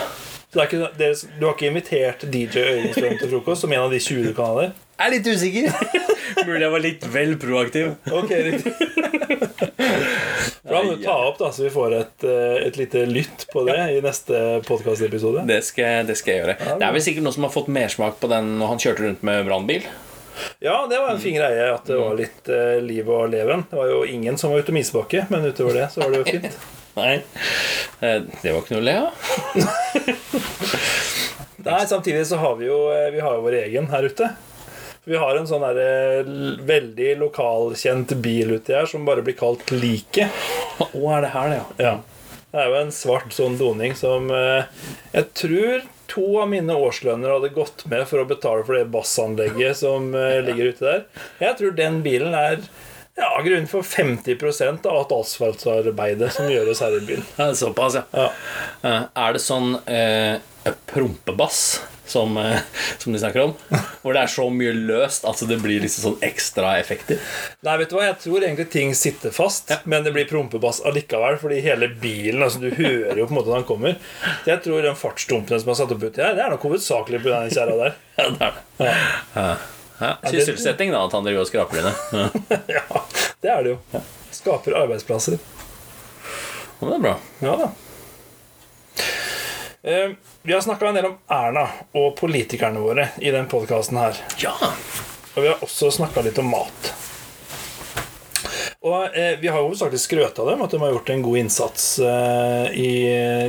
Så 0.52 0.60
det 0.60 0.68
ikke, 0.68 0.88
det, 0.98 1.10
du 1.40 1.46
har 1.48 1.56
ikke 1.56 1.70
invitert 1.72 2.24
DJ 2.30 2.62
Øyvind 2.70 2.94
Strøm 2.94 3.18
til 3.18 3.34
frokost 3.34 3.66
som 3.66 3.74
en 3.74 3.82
av 3.88 3.90
de 3.90 3.98
20 3.98 4.30
du 4.30 4.34
kan 4.36 4.52
ha 4.52 4.62
der? 4.62 4.74
Jeg 5.02 5.08
er 5.08 5.14
litt 5.16 5.28
usikker. 5.34 5.64
Mulig 6.46 6.62
jeg 6.62 6.70
var 6.70 6.82
litt 6.84 7.04
vel 7.10 7.32
proaktiv. 7.42 7.88
Ok, 8.06 8.28
riktig. 8.46 8.70
Da 10.62 10.78
må 10.78 10.92
du 10.94 11.02
ta 11.02 11.16
opp, 11.26 11.40
da, 11.40 11.48
så 11.50 11.64
vi 11.64 11.70
får 11.74 11.96
et, 11.96 12.26
eh, 12.30 12.60
et 12.68 12.76
lite 12.78 13.02
lytt 13.10 13.48
på 13.50 13.64
det 13.66 13.74
i 13.96 13.98
neste 14.04 14.60
podkastepisode. 14.68 15.42
Det 15.48 15.58
skal, 15.66 16.06
det 16.06 16.14
skal 16.20 16.30
jeg 16.36 16.44
gjøre. 16.44 16.54
Det 16.78 16.86
er 16.86 16.94
vel 16.94 17.02
sikkert 17.02 17.26
noen 17.26 17.34
som 17.34 17.48
har 17.48 17.54
fått 17.56 17.72
mersmak 17.74 18.20
på 18.22 18.30
den 18.30 18.52
når 18.60 18.70
han 18.70 18.82
kjørte 18.84 19.04
rundt 19.08 19.24
med 19.26 19.42
brannbil. 19.48 19.88
Ja, 20.62 20.76
det 20.86 21.02
var 21.02 21.10
en 21.16 21.20
fin 21.24 21.34
greie 21.34 21.66
at 21.72 21.90
det 21.90 21.98
var 21.98 22.14
litt 22.22 22.52
eh, 22.54 22.78
liv 22.86 23.10
og 23.10 23.26
leven. 23.34 23.66
Det 23.72 23.80
var 23.80 23.90
jo 23.90 24.04
ingen 24.06 24.38
som 24.38 24.54
var 24.54 24.62
ute 24.62 24.70
om 24.70 24.78
isbakke, 24.84 25.26
men 25.34 25.50
utover 25.50 25.80
det 25.80 25.90
så 25.96 26.04
var 26.04 26.14
det 26.14 26.22
jo 26.22 26.28
fint. 26.30 26.62
Nei, 27.00 27.18
eh, 28.06 28.22
det 28.38 28.54
var 28.54 28.62
ikke 28.62 28.78
noe 28.78 28.84
å 28.84 28.86
le 28.86 28.96
av. 29.02 29.10
Nei, 31.66 31.82
Samtidig 31.90 32.22
så 32.30 32.38
har 32.38 32.54
vi 32.62 32.70
jo, 32.70 32.78
eh, 32.94 33.10
vi 33.18 33.26
har 33.26 33.34
jo 33.34 33.44
vår 33.50 33.58
egen 33.64 33.90
her 33.90 34.06
ute. 34.06 34.30
Vi 35.04 35.18
har 35.18 35.34
en 35.34 35.48
sånn 35.50 35.64
der, 35.66 36.28
veldig 36.62 37.08
lokalkjent 37.24 38.12
bil 38.22 38.52
uti 38.54 38.74
her 38.76 38.86
som 38.86 39.06
bare 39.08 39.24
blir 39.26 39.34
kalt 39.38 39.72
Liket. 39.74 40.30
Å, 40.78 40.86
er 41.16 41.24
det 41.24 41.32
her, 41.34 41.48
det, 41.50 41.56
ja? 41.58 41.64
Ja. 41.82 41.94
Det 42.52 42.60
er 42.60 42.68
jo 42.68 42.76
en 42.82 42.92
svart 42.92 43.32
sånn 43.32 43.54
doning 43.56 43.94
som 43.96 44.26
eh, 44.28 44.66
Jeg 45.14 45.30
tror 45.40 45.86
to 46.12 46.24
av 46.42 46.50
mine 46.52 46.74
årslønner 46.76 47.32
hadde 47.32 47.48
gått 47.56 47.86
med 47.88 48.04
for 48.10 48.20
å 48.20 48.26
betale 48.28 48.66
for 48.68 48.76
det 48.76 48.90
bassanlegget 48.92 49.78
som 49.80 50.10
eh, 50.14 50.38
ligger 50.44 50.74
ute 50.74 50.84
der. 50.84 51.04
Jeg 51.40 51.56
tror 51.58 51.72
den 51.78 52.02
bilen 52.04 52.36
er 52.36 52.60
ja, 53.16 53.30
grunnen 53.44 53.66
for 53.68 53.84
50% 53.84 54.86
av 54.88 54.98
alt 55.00 55.14
asfaltarbeidet 55.16 56.30
som 56.36 56.48
gjøres 56.52 56.84
her 56.84 56.94
i 56.96 57.02
byen. 57.08 57.24
Såpass, 57.56 57.96
ja. 57.98 58.04
Ja. 58.12 58.28
Eh, 58.84 59.08
Er 59.24 59.34
det 59.36 59.42
sånn 59.44 59.74
eh, 59.88 60.36
prompebass? 60.92 61.80
Som, 62.12 62.36
eh, 62.40 62.60
som 63.00 63.14
de 63.14 63.20
snakker 63.22 63.46
om. 63.46 63.54
Hvor 64.02 64.16
det 64.16 64.22
er 64.22 64.32
så 64.32 64.46
mye 64.52 64.74
løst 64.76 65.26
at 65.28 65.42
det 65.48 65.58
blir 65.62 65.82
liksom 65.82 66.06
sånn 66.06 66.26
ekstra 66.28 66.74
effekter. 66.80 67.20
Nei, 67.64 67.76
vet 67.80 67.92
du 67.92 67.96
hva, 67.98 68.06
jeg 68.10 68.20
tror 68.26 68.44
egentlig 68.44 68.68
ting 68.72 68.94
sitter 68.98 69.34
fast, 69.34 69.72
men 69.88 70.04
det 70.06 70.14
blir 70.14 70.28
prompebass 70.30 70.82
allikevel. 70.88 71.38
Fordi 71.42 71.60
hele 71.64 71.88
bilen, 72.02 72.44
altså 72.44 72.62
du 72.62 72.70
hører 72.76 73.18
jo 73.18 73.28
på 73.28 73.34
en 73.34 73.40
måte 73.40 73.52
når 73.52 73.62
han 73.62 73.68
kommer. 73.68 74.00
Så 74.44 74.54
jeg 74.54 74.64
tror 74.66 74.84
den 74.84 74.98
fartsdumpen 74.98 75.62
som 75.62 75.72
er 75.72 75.80
satt 75.82 75.94
opp 75.96 76.08
uti 76.08 76.22
her, 76.24 76.36
det 76.38 76.44
er 76.46 76.54
nok 76.54 76.66
hovedsakelig 76.68 77.22
på 77.24 77.32
den 77.32 77.54
kjerra 77.56 77.78
der. 77.84 78.00
Ja, 78.12 78.26
det 78.28 78.44
er 78.44 78.52
det. 78.52 78.64
Ja. 78.84 78.96
Ja. 79.34 79.52
Ja. 80.02 80.30
Sysselsetting, 80.30 80.90
da, 80.92 81.04
at 81.06 81.14
han 81.16 81.24
driver 81.24 81.44
og 81.44 81.48
skraper 81.48 81.78
dine. 81.78 81.92
Ja. 82.12 82.58
ja, 82.76 83.02
det 83.40 83.52
er 83.54 83.64
det 83.64 83.74
jo. 83.74 84.02
Skaper 84.34 84.76
arbeidsplasser. 84.82 85.38
Ja, 85.38 86.88
det 86.88 86.96
er 86.96 87.04
bra. 87.04 87.14
Ja 87.44 87.56
da. 87.60 87.70
Eh, 89.82 90.10
vi 90.42 90.52
har 90.52 90.60
snakka 90.60 90.88
en 90.88 90.94
del 90.94 91.06
om 91.08 91.16
Erna 91.28 91.64
og 91.98 92.12
politikerne 92.20 92.78
våre 92.82 93.08
i 93.18 93.30
den 93.34 93.48
podkasten 93.50 93.98
her. 93.98 94.18
Ja. 94.42 94.52
Og 95.34 95.42
vi 95.42 95.48
har 95.48 95.62
også 95.64 95.90
snakka 95.90 96.22
litt 96.22 96.38
om 96.38 96.50
mat. 96.52 96.92
Og 98.82 99.14
eh, 99.16 99.36
vi 99.40 99.46
har 99.50 99.58
jo 99.62 99.68
hovedsakelig 99.68 100.00
skrøt 100.02 100.38
av 100.42 100.48
dem, 100.52 100.62
at 100.64 100.70
de 100.74 100.78
har 100.82 100.90
gjort 100.94 101.10
en 101.14 101.22
god 101.22 101.38
innsats 101.38 101.84
eh, 102.02 102.64
i, 102.78 102.90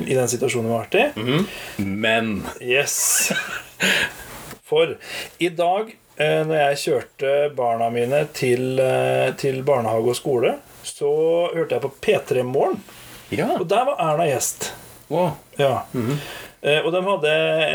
i 0.05 0.17
den 0.17 0.29
situasjonen 0.29 0.69
vi 0.69 0.75
har 0.75 0.83
vært 0.85 0.99
i. 1.01 1.85
Men 1.85 2.35
Yes. 2.61 3.31
For 4.69 4.95
i 5.43 5.49
dag, 5.53 5.89
eh, 6.17 6.41
når 6.49 6.55
jeg 6.63 6.81
kjørte 6.83 7.33
barna 7.57 7.89
mine 7.93 8.23
til, 8.37 8.77
eh, 8.81 9.33
til 9.41 9.61
barnehage 9.65 10.13
og 10.13 10.17
skole, 10.17 10.55
så 10.85 11.09
hørte 11.53 11.77
jeg 11.77 11.83
på 11.85 11.93
P3 12.01 12.45
Morgen, 12.47 12.79
Ja. 13.33 13.51
og 13.59 13.65
der 13.69 13.85
var 13.89 14.01
Erna 14.01 14.25
gjest. 14.29 14.71
Wow. 15.13 15.33
Ja. 15.59 15.83
Eh, 16.63 16.79
Og 16.85 16.91
de 16.95 17.01
hadde 17.03 17.31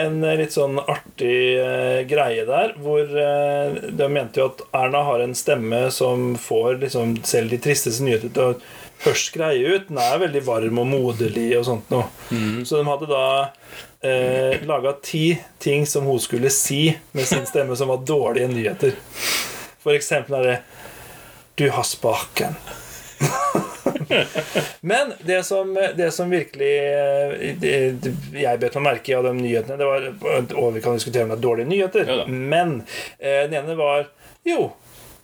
en 0.07 0.21
litt 0.41 0.55
sånn 0.57 0.79
artig 0.81 1.35
eh, 1.61 2.01
greie 2.09 2.47
der, 2.49 2.73
hvor 2.81 3.05
eh, 3.05 3.75
de 3.93 4.09
mente 4.09 4.41
jo 4.41 4.47
at 4.49 4.63
Erna 4.81 5.03
har 5.05 5.21
en 5.25 5.35
stemme 5.37 5.83
som 5.95 6.33
får 6.41 6.79
liksom 6.87 7.19
selv 7.29 7.53
de 7.53 7.59
tristeste 7.69 8.03
nyheter 8.07 8.33
til 8.33 8.43
å 8.55 8.57
høres 9.05 9.27
greie 9.35 9.77
ut. 9.77 9.91
Den 9.91 10.01
er 10.03 10.23
veldig 10.25 10.43
varm 10.49 10.81
og 10.83 10.89
moderlig 10.91 11.51
og 11.61 11.69
sånt 11.69 11.93
noe. 11.93 12.09
Så 12.67 12.81
de 12.81 12.89
hadde 12.89 13.11
da 13.13 13.23
eh, 14.03 14.57
laga 14.67 14.97
ti 15.05 15.37
ting 15.63 15.85
som 15.87 16.09
hun 16.09 16.19
skulle 16.25 16.51
si 16.51 16.89
med 17.13 17.29
sin 17.29 17.45
stemme 17.47 17.77
som 17.79 17.93
var 17.93 18.03
dårlige 18.09 18.49
nyheter. 18.51 18.97
For 19.85 19.95
eksempel 19.95 20.41
er 20.41 20.49
det 20.51 20.59
Du 21.59 21.69
har 21.75 21.85
spaken. 21.87 22.57
Men 24.81 25.13
det 25.27 25.43
som, 25.47 25.75
det 25.97 26.11
som 26.15 26.31
virkelig 26.31 26.73
eh, 26.79 27.55
det, 27.61 28.13
jeg 28.33 28.61
bet 28.63 28.79
meg 28.79 28.87
merke 28.87 29.13
i 29.13 29.17
av 29.19 29.29
de 29.29 29.35
nyhetene 29.37 29.79
det 29.81 29.89
var, 29.89 30.09
Og 30.57 30.75
vi 30.77 30.83
kan 30.85 30.97
diskutere 30.99 31.27
om 31.27 31.33
det 31.33 31.39
er 31.39 31.45
dårlige 31.45 31.71
nyheter, 31.73 32.09
Ja 32.09 32.27
men 32.29 32.83
eh, 33.19 33.45
den 33.49 33.59
ene 33.61 33.77
var 33.79 34.09
Jo, 34.47 34.73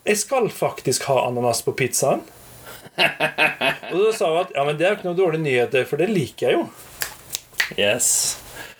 jeg 0.04 0.20
skal 0.20 0.48
faktisk 0.52 1.06
ha 1.08 1.22
ananas 1.28 1.62
på 1.64 1.72
pizzaen. 1.76 2.20
Og 3.92 3.98
da 3.98 4.10
sa 4.12 4.28
hun 4.30 4.40
at 4.42 4.52
ja, 4.54 4.64
men 4.66 4.76
det 4.78 4.86
er 4.86 4.92
jo 4.92 4.98
ikke 4.98 5.08
noen 5.08 5.20
dårlige 5.20 5.44
nyheter, 5.46 5.86
for 5.88 6.00
det 6.00 6.10
liker 6.12 6.50
jeg 6.50 6.58
jo. 6.58 6.64
Yes. 7.80 8.10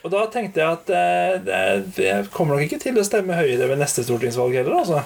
Og 0.05 0.13
da 0.13 0.27
tenkte 0.33 0.61
jeg 0.61 0.77
at 0.77 0.91
eh, 0.93 1.37
det, 1.47 1.61
jeg 2.05 2.27
kommer 2.35 2.59
nok 2.59 2.67
ikke 2.67 2.83
til 2.83 3.01
å 3.01 3.07
stemme 3.07 3.39
Høyre 3.39 3.71
ved 3.71 3.81
neste 3.81 4.05
stortingsvalg 4.05 4.59
heller, 4.61 4.83
altså. 4.83 5.01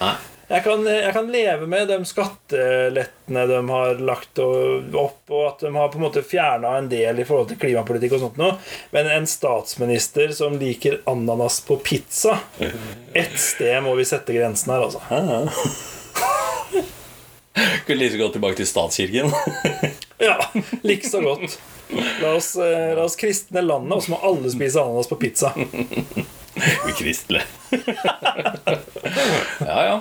Nei. 0.00 0.16
Jeg 0.46 0.62
kan, 0.62 0.84
jeg 0.86 1.10
kan 1.10 1.30
leve 1.32 1.66
med 1.66 1.88
de 1.90 1.96
skattelettene 2.06 3.46
de 3.50 3.56
har 3.66 3.98
lagt 3.98 4.38
opp, 4.38 5.24
og 5.26 5.40
at 5.48 5.64
de 5.64 5.72
har 5.74 5.88
på 5.90 5.98
en 5.98 6.04
måte 6.04 6.22
fjerna 6.22 6.76
en 6.78 6.86
del 6.90 7.18
i 7.18 7.24
forhold 7.26 7.48
til 7.50 7.58
klimapolitikk 7.64 8.14
og 8.14 8.22
sånt 8.22 8.38
noe, 8.38 8.52
men 8.94 9.10
en 9.10 9.26
statsminister 9.26 10.30
som 10.36 10.54
liker 10.60 11.00
ananas 11.10 11.58
på 11.66 11.80
pizza 11.82 12.38
Ett 13.16 13.34
sted 13.42 13.82
må 13.82 13.96
vi 13.98 14.06
sette 14.06 14.36
grensen 14.36 14.70
her, 14.70 14.86
altså. 14.86 15.02
Kunne 17.86 17.98
like 17.98 18.14
så 18.14 18.22
godt 18.22 18.38
tilbake 18.38 18.60
til 18.60 18.70
statskirken. 18.70 19.34
Ja, 20.22 20.38
Likså 20.86 21.20
godt. 21.20 21.58
La 22.22 22.34
oss, 22.34 22.54
eh, 22.56 22.94
la 22.96 23.02
oss 23.04 23.18
kristne 23.20 23.60
landet, 23.62 23.92
og 23.98 24.02
så 24.04 24.14
må 24.14 24.20
alle 24.24 24.50
spise 24.52 24.80
ananas 24.80 25.10
på 25.10 25.18
pizza. 25.20 25.52
Ukristelig. 26.88 27.42
ja, 29.60 29.78
ja. 29.84 30.00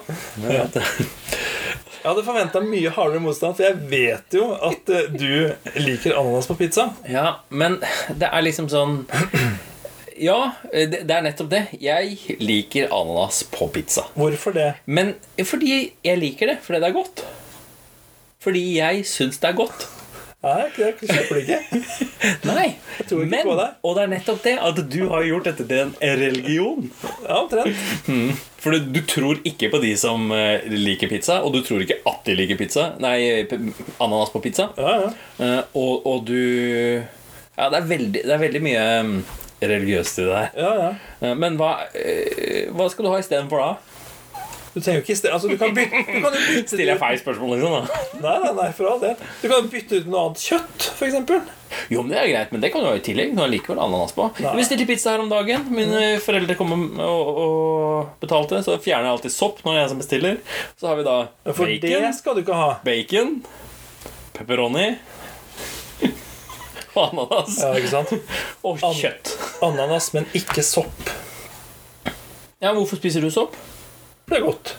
Jeg 2.06 2.12
hadde 2.12 2.24
forventa 2.28 2.62
mye 2.62 2.92
hardere 2.94 3.22
motstand, 3.24 3.56
for 3.58 3.66
jeg 3.66 3.78
vet 3.90 4.36
jo 4.38 4.52
at 4.54 4.92
eh, 4.94 5.08
du 5.10 5.54
liker 5.82 6.14
ananas 6.20 6.46
på 6.52 6.58
pizza. 6.60 6.92
Ja, 7.10 7.40
men 7.50 7.80
det 8.14 8.30
er 8.30 8.46
liksom 8.46 8.70
sånn 8.70 9.00
Ja, 10.16 10.54
det, 10.72 11.02
det 11.10 11.12
er 11.12 11.26
nettopp 11.26 11.50
det. 11.52 11.64
Jeg 11.82 12.38
liker 12.40 12.94
ananas 12.94 13.42
på 13.52 13.68
pizza. 13.74 14.06
Hvorfor 14.16 14.54
det? 14.56 14.70
Men 14.86 15.16
fordi 15.44 15.74
jeg 16.06 16.22
liker 16.22 16.54
det. 16.54 16.60
Fordi 16.64 16.80
det 16.84 16.92
er 16.92 16.96
godt. 16.96 17.26
Fordi 18.46 18.62
jeg 18.78 19.02
syns 19.10 19.42
det 19.42 19.50
er 19.50 19.58
godt. 19.58 19.88
Nei, 20.50 20.66
jeg 20.78 20.94
kjøper 21.00 21.38
det 21.40 21.44
ikke. 21.44 21.80
Nei. 22.46 22.66
ikke 23.02 23.18
Men, 23.25 23.48
det. 23.58 23.68
og 23.82 23.96
det 23.98 24.04
er 24.04 24.12
nettopp 24.12 24.44
det 24.46 24.54
at 24.62 24.82
du 24.94 25.00
har 25.10 25.24
gjort 25.25 25.48
dette 25.50 25.66
til 25.70 25.80
en 25.82 25.94
religion. 26.22 26.90
Ja, 27.25 27.40
omtrent. 27.40 28.44
For 28.62 28.74
du, 28.75 28.92
du 28.94 29.00
tror 29.10 29.42
ikke 29.46 29.72
på 29.74 29.80
de 29.82 29.92
som 29.98 30.30
eh, 30.34 30.64
liker 30.70 31.10
pizza, 31.12 31.40
og 31.46 31.54
du 31.58 31.60
tror 31.66 31.82
ikke 31.86 31.98
at 32.10 32.22
de 32.30 32.36
liker 32.38 32.58
pizza. 32.62 32.92
Nei, 33.02 33.46
ananas 34.02 34.32
på 34.34 34.42
pizza. 34.46 34.70
Ja, 34.78 34.94
ja. 35.06 35.10
Eh, 35.42 35.60
og, 35.78 36.06
og 36.10 36.24
du 36.30 36.38
Ja, 37.56 37.70
det 37.72 37.78
er 37.82 37.90
veldig, 37.90 38.22
det 38.25 38.34
er 38.36 38.42
veldig 38.42 38.62
mye 38.66 38.86
mm, 39.08 39.18
religiøst 39.66 40.18
i 40.22 40.25
det 40.30 40.40
her. 40.40 40.50
ja, 40.60 40.72
ja. 40.84 40.90
Eh, 41.25 41.36
Men 41.42 41.58
hva, 41.62 41.74
hva 42.75 42.90
skal 42.92 43.06
du 43.08 43.14
ha 43.14 43.22
istedenfor 43.22 43.62
da? 43.66 43.95
Du 44.75 44.82
trenger 44.84 45.00
jo 45.00 45.03
ikke 45.05 45.29
altså, 45.32 45.48
du 45.48 45.55
kan 45.55 45.72
bytte, 45.72 46.00
du 46.03 46.17
kan 46.20 46.34
bytte 46.36 46.67
Stiller 46.67 46.89
jeg 46.91 47.00
feil 47.00 47.20
spørsmål, 47.22 47.53
liksom? 47.55 47.75
da? 47.75 48.00
Nei, 48.25 48.34
nei, 48.44 48.50
nei, 48.58 48.65
for 48.75 48.89
all 48.91 48.98
del. 49.00 49.13
Du 49.39 49.46
kan 49.48 49.70
bytte 49.72 50.00
ut 50.01 50.08
noe 50.12 50.24
annet 50.25 50.41
kjøtt, 50.44 50.88
eksempel. 51.05 51.38
Jo, 51.94 52.01
men 52.01 52.12
det 52.12 52.17
er 52.20 52.27
greit, 52.34 52.50
men 52.51 52.63
det 52.65 52.72
kan 52.74 52.84
du 52.84 52.89
ha 52.89 52.96
i 52.98 53.03
tillegg. 53.05 53.32
Du 53.32 53.39
kan 53.39 53.53
likevel 53.53 53.79
ananas 53.86 54.12
på. 54.17 54.25
Nei. 54.44 54.51
Vi 54.51 54.60
bestilte 54.60 54.88
pizza 54.89 55.13
her 55.13 55.24
om 55.24 55.29
dagen. 55.32 55.63
Mine 55.72 56.01
foreldre 56.24 56.58
kom 56.60 56.74
og, 56.75 57.29
og, 57.46 58.10
betalte, 58.20 58.60
så 58.65 58.75
fjerner 58.84 59.08
jeg 59.08 59.15
alltid 59.17 59.36
sopp 59.38 59.62
når 59.63 59.77
jeg 59.79 59.91
som 59.94 60.01
bestiller. 60.03 60.41
Så 60.75 60.89
har 60.91 61.00
vi 61.00 61.05
da 61.08 61.15
For 61.53 61.72
det 61.72 61.79
bacon, 61.86 62.17
skal 62.17 62.36
du 62.36 62.41
ikke 62.44 62.58
ha. 62.60 62.74
bacon, 62.84 63.38
pepperoni 64.36 64.89
og 66.96 67.05
ananas. 67.05 67.62
Ja, 67.63 67.72
ikke 67.79 67.94
sant? 67.94 68.12
Og 68.67 68.84
kjøtt. 69.00 69.32
Ananas, 69.63 70.12
men 70.15 70.27
ikke 70.36 70.67
sopp. 70.67 71.15
Ja, 72.60 72.75
hvorfor 72.75 73.00
spiser 73.00 73.24
du 73.24 73.32
sopp? 73.32 73.55
Det 74.25 74.38
er 74.39 74.46
godt. 74.46 74.75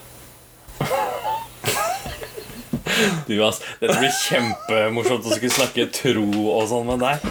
Du, 3.27 3.35
ass, 3.45 3.59
Dette 3.81 3.97
blir 3.99 4.13
kjempemorsomt 4.25 5.27
å 5.27 5.35
skulle 5.35 5.53
snakke 5.53 5.89
tro 5.95 6.27
og 6.57 6.65
sånn 6.71 6.87
med 6.89 7.03
deg. 7.03 7.27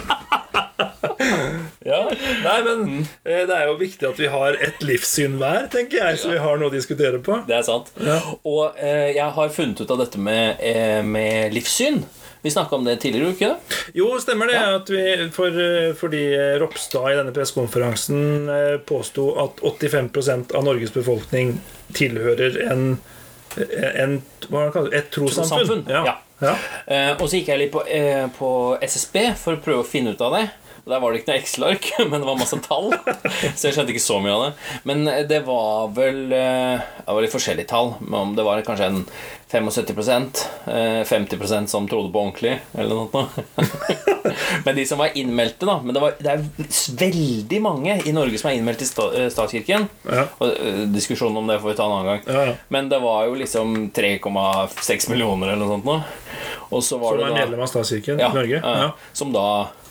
Ja, 1.86 2.00
Nei, 2.42 2.56
men 2.66 2.80
eh, 3.24 3.44
det 3.46 3.54
er 3.54 3.68
jo 3.70 3.76
viktig 3.80 4.08
at 4.08 4.18
vi 4.20 4.28
har 4.30 4.56
et 4.62 4.82
livssyn 4.84 5.36
hver, 5.40 5.68
tenker 5.72 6.00
jeg, 6.02 6.18
så 6.20 6.32
vi 6.32 6.40
har 6.42 6.58
noe 6.60 6.70
å 6.70 6.74
diskutere 6.74 7.20
på. 7.22 7.38
Det 7.46 7.56
er 7.60 7.64
sant. 7.66 7.92
Og 8.42 8.76
eh, 8.76 9.12
jeg 9.16 9.28
har 9.38 9.52
funnet 9.54 9.80
ut 9.82 9.92
av 9.94 10.02
dette 10.02 10.20
med, 10.20 10.60
eh, 10.66 11.00
med 11.06 11.54
livssyn. 11.54 12.02
Vi 12.46 12.50
snakka 12.50 12.76
om 12.76 12.84
det 12.86 12.96
tidligere, 13.02 13.32
ikke 13.34 13.46
det? 13.48 13.76
Jo, 13.98 14.04
stemmer 14.22 14.46
det. 14.46 14.58
At 14.76 14.90
vi, 14.90 15.00
for, 15.34 15.50
eh, 15.50 15.88
fordi 15.98 16.20
Ropstad 16.62 17.08
i 17.10 17.16
denne 17.18 17.32
pressekonferansen 17.34 18.20
eh, 18.54 18.76
påsto 18.86 19.32
at 19.42 19.58
85% 19.66 20.54
av 20.54 20.62
Norges 20.68 20.94
befolkning 20.94 21.56
tilhører 21.98 22.60
en, 22.70 22.84
en 23.58 24.14
hva 24.46 24.68
kaller 24.70 24.94
det, 24.94 25.00
et 25.00 25.10
trossamfunn. 25.16 25.82
Ja. 25.90 26.04
ja. 26.06 26.14
Ja. 26.38 26.54
Eh, 26.86 27.10
og 27.16 27.26
så 27.26 27.40
gikk 27.40 27.50
jeg 27.50 27.64
litt 27.64 27.74
på, 27.74 27.82
på 28.38 28.52
SSB 28.86 29.18
for 29.42 29.58
å 29.58 29.64
prøve 29.66 29.82
å 29.82 29.90
finne 29.90 30.14
ut 30.14 30.22
av 30.22 30.38
det. 30.38 30.44
Og 30.86 30.92
Der 30.92 31.00
var 31.02 31.10
det 31.10 31.18
ikke 31.18 31.32
noe 31.32 31.40
Excel-ark, 31.42 31.86
men 32.10 32.20
det 32.22 32.28
var 32.28 32.38
masse 32.38 32.58
tall. 32.62 32.92
Så 33.58 33.66
jeg 33.66 33.74
skjønte 33.74 33.90
ikke 33.90 34.04
så 34.04 34.20
mye 34.22 34.34
av 34.36 34.44
det. 34.44 34.50
Men 34.86 35.08
eh, 35.10 35.24
det 35.26 35.40
var 35.48 35.90
vel 35.96 36.30
eh, 36.30 36.84
Det 37.00 37.16
var 37.16 37.24
litt 37.24 37.34
forskjellige 37.34 37.72
tall. 37.72 37.96
Men 38.04 38.20
om 38.20 38.36
det 38.38 38.44
var 38.46 38.62
kanskje 38.66 38.92
en 38.92 39.00
75 39.50 39.98
eh, 40.66 41.02
50% 41.04 41.66
som 41.66 41.88
trodde 41.88 42.12
på 42.14 42.22
ordentlig, 42.22 42.60
eller 42.78 42.94
noe 42.94 43.10
sånt. 43.10 44.06
Men 44.66 44.76
de 44.78 44.86
som 44.86 44.98
var 44.98 45.14
innmeldte, 45.14 45.66
da 45.66 45.76
Men 45.82 45.94
det, 45.94 46.00
var, 46.02 46.14
det 46.18 46.32
er 46.32 46.44
veldig 46.98 47.60
mange 47.62 47.98
i 48.06 48.14
Norge 48.14 48.38
som 48.40 48.50
er 48.50 48.58
innmeldt 48.58 48.82
i 48.82 48.88
eh, 48.88 49.28
statskirken. 49.30 49.86
Ja. 50.06 50.26
Og 50.38 50.50
eh, 50.54 50.82
Diskusjonen 50.90 51.42
om 51.42 51.50
det 51.50 51.60
får 51.62 51.72
vi 51.72 51.78
ta 51.78 51.86
en 51.86 51.96
annen 51.96 52.12
gang. 52.12 52.22
Ja, 52.26 52.44
ja. 52.50 52.58
Men 52.74 52.90
det 52.90 53.02
var 53.02 53.26
jo 53.26 53.34
liksom 53.38 53.90
3,6 53.94 55.10
millioner 55.10 55.54
eller 55.54 55.62
noe 55.62 55.76
sånt 55.76 55.90
nå. 55.90 55.98
Og 56.70 56.82
så 56.82 56.98
var 56.98 57.14
Som 57.14 57.22
det 57.22 57.26
er 57.26 57.34
da 57.34 57.42
medlem 57.44 57.66
av 57.66 57.70
statskirken 57.70 58.22
i 58.22 58.30
Norge. 58.34 58.62
Som 59.14 59.34
da 59.34 59.48
eh, 59.62 59.85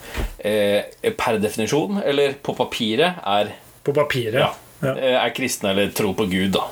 per 1.18 1.40
definisjon, 1.42 2.02
eller 2.06 2.36
på 2.42 2.56
papiret, 2.58 3.22
er, 3.26 3.54
På 3.84 3.94
papiret. 3.94 4.40
ja, 4.42 4.52
eh, 4.96 5.16
er 5.20 5.36
kristne 5.36 5.72
eller 5.74 5.94
tror 5.96 6.16
på 6.18 6.26
Gud, 6.32 6.52
da. 6.58 6.66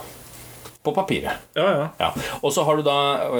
På 0.84 0.92
papiret. 0.92 1.40
Ja, 1.56 1.68
ja. 1.72 1.88
Ja. 2.00 2.10
Og 2.42 2.52
så 2.54 2.66
har 2.68 2.76
du 2.76 2.84
da 2.84 2.98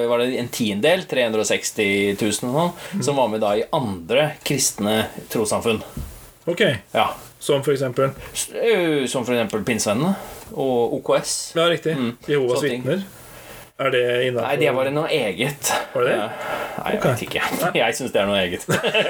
var 0.08 0.24
det 0.24 0.38
en 0.40 0.48
tiendedel, 0.48 1.04
360 1.12 2.16
000 2.22 2.56
og 2.56 2.72
mm. 2.94 3.04
som 3.04 3.20
var 3.20 3.28
med 3.28 3.44
da 3.44 3.52
i 3.60 3.66
andre 3.76 4.30
kristne 4.48 5.10
trossamfunn. 5.30 5.82
Ok. 6.48 6.64
Ja. 6.94 7.10
Som 7.44 7.64
for 7.64 7.74
eksempel 7.74 8.12
øh, 8.56 9.08
Som 9.08 9.26
for 9.26 9.34
eksempel 9.36 9.66
Pinnsvennene 9.68 10.14
og 10.54 10.94
OKS. 11.00 11.52
Ja, 11.58 11.68
riktig. 11.68 11.98
Jehovas 12.30 12.62
sånne 12.62 12.70
ting. 12.70 12.86
vitner. 12.88 13.04
Er 13.82 13.90
det 13.90 14.02
innafor 14.28 14.46
Nei, 14.52 14.58
det 14.62 14.72
var 14.78 14.88
noe 14.94 15.08
eget. 15.10 15.70
Var 15.96 16.04
det 16.06 16.12
det? 16.14 16.26
Nei, 16.78 16.92
jeg 16.94 17.00
okay. 17.00 17.10
vet 17.10 17.24
ikke. 17.26 17.46
Jeg 17.80 17.96
syns 17.98 18.12
det 18.14 18.20
er 18.22 18.28
noe 18.30 18.38
eget. 18.44 18.68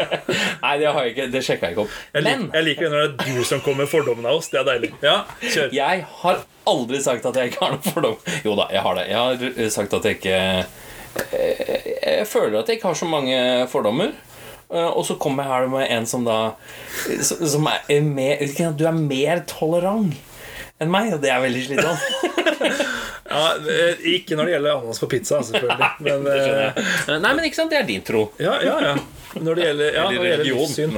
Nei, 0.63 0.71
det 0.79 0.87
har 0.87 1.03
jeg 1.03 1.11
ikke 1.13 1.25
Det 1.33 1.41
sjekka 1.43 1.67
jeg 1.67 1.75
ikke 1.75 1.83
opp. 1.83 1.97
jeg, 2.13 2.23
Men 2.23 2.45
lik, 2.45 2.53
jeg 2.55 2.67
liker 2.69 2.93
når 2.93 3.01
det 3.03 3.09
er 3.27 3.35
du 3.35 3.43
som 3.49 3.59
kommer 3.65 3.83
med 3.83 3.91
fordommene 3.91 4.31
av 4.31 4.39
oss. 4.39 4.47
Det 4.53 4.61
er 4.61 4.67
deilig. 4.69 4.93
Ja, 5.03 5.17
kjør. 5.43 5.67
jeg 5.75 6.05
har 6.23 6.39
aldri 6.71 7.01
sagt 7.03 7.27
at 7.27 7.39
jeg 7.41 7.51
ikke 7.51 7.65
har 7.65 7.75
noen 7.75 7.83
fordom. 7.89 8.15
Jo 8.47 8.55
da, 8.61 8.69
jeg 8.71 8.85
har 8.87 8.99
det. 9.01 9.05
Jeg 9.11 9.19
har 9.19 9.47
eh, 9.51 9.69
sagt 9.75 9.97
at 9.99 10.07
jeg 10.07 10.19
ikke 10.21 10.39
eh, 10.39 11.83
Jeg 12.21 12.27
føler 12.31 12.59
at 12.61 12.71
jeg 12.71 12.79
ikke 12.79 12.93
har 12.93 12.99
så 13.03 13.09
mange 13.11 13.39
fordommer. 13.73 14.15
Eh, 14.71 14.89
Og 14.93 15.03
så 15.09 15.19
kommer 15.19 15.43
jeg 15.43 15.51
her 15.57 15.67
med 15.75 15.91
en 15.91 16.07
som 16.09 16.23
da 16.25 16.37
Som 17.19 17.67
er 17.67 17.99
mer 18.07 18.39
Du 18.79 18.87
er 18.87 18.95
mer 18.95 19.43
tolerant 19.49 20.15
enn 20.81 20.89
meg, 20.91 21.13
og 21.15 21.21
det 21.23 21.29
er 21.31 21.39
veldig 21.39 21.61
slitsomt. 21.67 22.01
Ja, 23.33 23.73
eh, 23.73 24.05
ikke 24.13 24.37
når 24.37 24.49
det 24.49 24.55
gjelder 24.55 24.77
ananas 24.77 25.01
på 25.03 25.09
pizza, 25.11 25.41
selvfølgelig. 25.47 25.89
Men, 26.07 26.27
eh, 26.29 26.47
jeg. 26.53 27.19
Nei, 27.23 27.33
men 27.33 27.43
ikke 27.49 27.59
sant, 27.59 27.73
det 27.73 27.81
er 27.81 27.89
din 27.89 28.05
tro. 28.05 28.27
ja, 28.41 28.55
ja, 28.63 28.77
ja. 28.91 28.95
Når 29.33 29.55
det 29.57 29.63
gjelder, 29.65 29.95
ja, 29.95 30.03
når 30.03 30.11
det 30.21 30.29
gjelder 30.29 30.45
livssyn. 30.45 30.91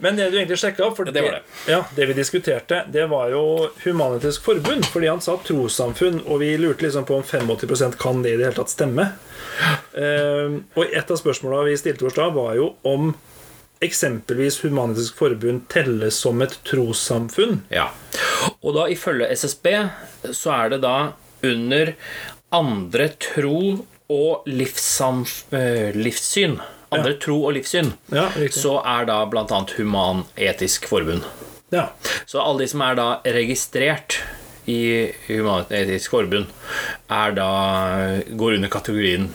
men- 0.00 0.16
det 0.16 0.24
du 0.32 0.38
egentlig 0.38 0.58
sjekka 0.58 0.84
opp 0.88 0.96
for 0.98 1.04
Det 1.04 1.22
var 1.22 1.36
det. 1.36 1.42
Ja, 1.70 1.84
det 1.94 2.06
vi 2.10 2.16
diskuterte, 2.18 2.80
det 2.90 3.04
var 3.06 3.30
jo 3.30 3.42
Human-Etisk 3.84 4.42
Forbund. 4.42 4.86
Fordi 4.90 5.06
han 5.06 5.20
sa 5.22 5.36
trossamfunn, 5.46 6.24
og 6.26 6.40
vi 6.42 6.56
lurte 6.58 6.82
liksom 6.82 7.06
på 7.06 7.20
om 7.20 7.22
85 7.22 7.94
kan 7.98 8.22
det 8.22 8.32
i 8.34 8.36
det 8.40 8.48
hele 8.48 8.58
tatt 8.58 8.74
stemme. 8.74 9.12
Eh, 9.94 10.58
og 10.74 10.84
et 10.90 11.10
av 11.10 11.20
spørsmåla 11.22 11.64
vi 11.68 11.76
stilte 11.78 12.06
oss 12.10 12.18
da, 12.18 12.28
var 12.34 12.56
jo 12.58 12.72
om 12.82 13.12
eksempelvis 13.84 14.58
Human-Etisk 14.64 15.14
Forbund 15.20 15.68
telles 15.70 16.18
som 16.18 16.42
et 16.42 16.58
trossamfunn. 16.66 17.60
Ja. 17.70 17.88
Og 18.58 18.74
da 18.74 18.88
ifølge 18.90 19.30
SSB 19.30 19.70
så 20.34 20.54
er 20.64 20.74
det 20.74 20.80
da 20.82 20.96
under 21.46 21.94
andre 22.54 23.08
tro 23.20 23.60
og 24.08 24.48
eh, 24.48 25.94
livssyn 25.96 26.56
Andre 26.88 27.14
tro 27.20 27.42
og 27.44 27.52
livssyn 27.58 27.90
Ja, 28.14 28.30
så 28.54 28.78
er 28.80 29.04
da 29.10 29.18
bl.a. 29.28 29.44
Human-Etisk 29.76 30.88
Forbund. 30.88 31.26
Ja. 31.68 31.90
Så 32.24 32.40
alle 32.40 32.64
de 32.64 32.70
som 32.72 32.80
er 32.86 32.96
da 32.96 33.08
registrert 33.36 34.16
i 34.68 35.10
Human-Etisk 35.26 36.14
Forbund, 36.14 36.48
er 37.12 37.36
da 37.36 37.50
går 38.32 38.56
under 38.56 38.72
kategorien 38.72 39.28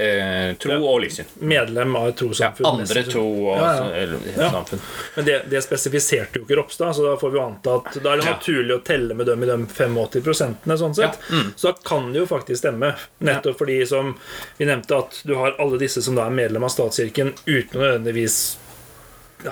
eh, 0.00 0.54
tro 0.62 0.76
og 0.80 1.00
livssyn. 1.04 1.28
Medlem 1.50 1.96
av 2.00 2.08
et 2.10 2.16
trossamfunn. 2.20 2.66
Andre 2.70 3.02
tro 3.08 3.24
og 3.50 3.56
Ja, 3.58 3.72
ja. 4.00 4.20
Ja. 4.36 4.50
samfunn. 4.54 4.80
Men 5.16 5.24
det, 5.28 5.36
det 5.52 5.62
spesifiserte 5.64 6.40
jo 6.40 6.46
ikke 6.46 6.56
Ropstad, 6.60 6.94
så 6.96 7.04
da 7.06 7.16
får 7.20 7.34
vi 7.34 7.42
anta 7.42 7.76
at 7.80 7.98
da 8.02 8.12
er 8.14 8.22
det 8.22 8.26
Ja. 8.26 8.34
naturlig 8.34 8.74
å 8.78 8.82
telle 8.84 9.14
med 9.14 9.26
dem 9.26 9.42
i 9.44 9.46
de 9.46 9.58
85% 9.66 10.76
sånn 10.80 10.94
sett. 10.96 11.18
Mm. 11.30 11.52
Så 11.56 11.70
da 11.72 11.76
kan 11.84 12.12
det 12.12 12.22
jo 12.22 12.26
faktisk 12.30 12.58
stemme. 12.64 12.94
Nettopp 13.18 13.58
fordi 13.60 13.80
som 13.86 14.14
vi 14.58 14.64
nevnte 14.68 14.98
at 14.98 15.20
du 15.24 15.34
har 15.38 15.56
alle 15.58 15.78
disse 15.78 16.02
som 16.02 16.14
da 16.16 16.26
er 16.26 16.30
medlem 16.30 16.64
av 16.64 16.72
statskirken 16.72 17.34
uten 17.46 17.76
å 17.80 17.84
nødvendigvis 17.84 18.40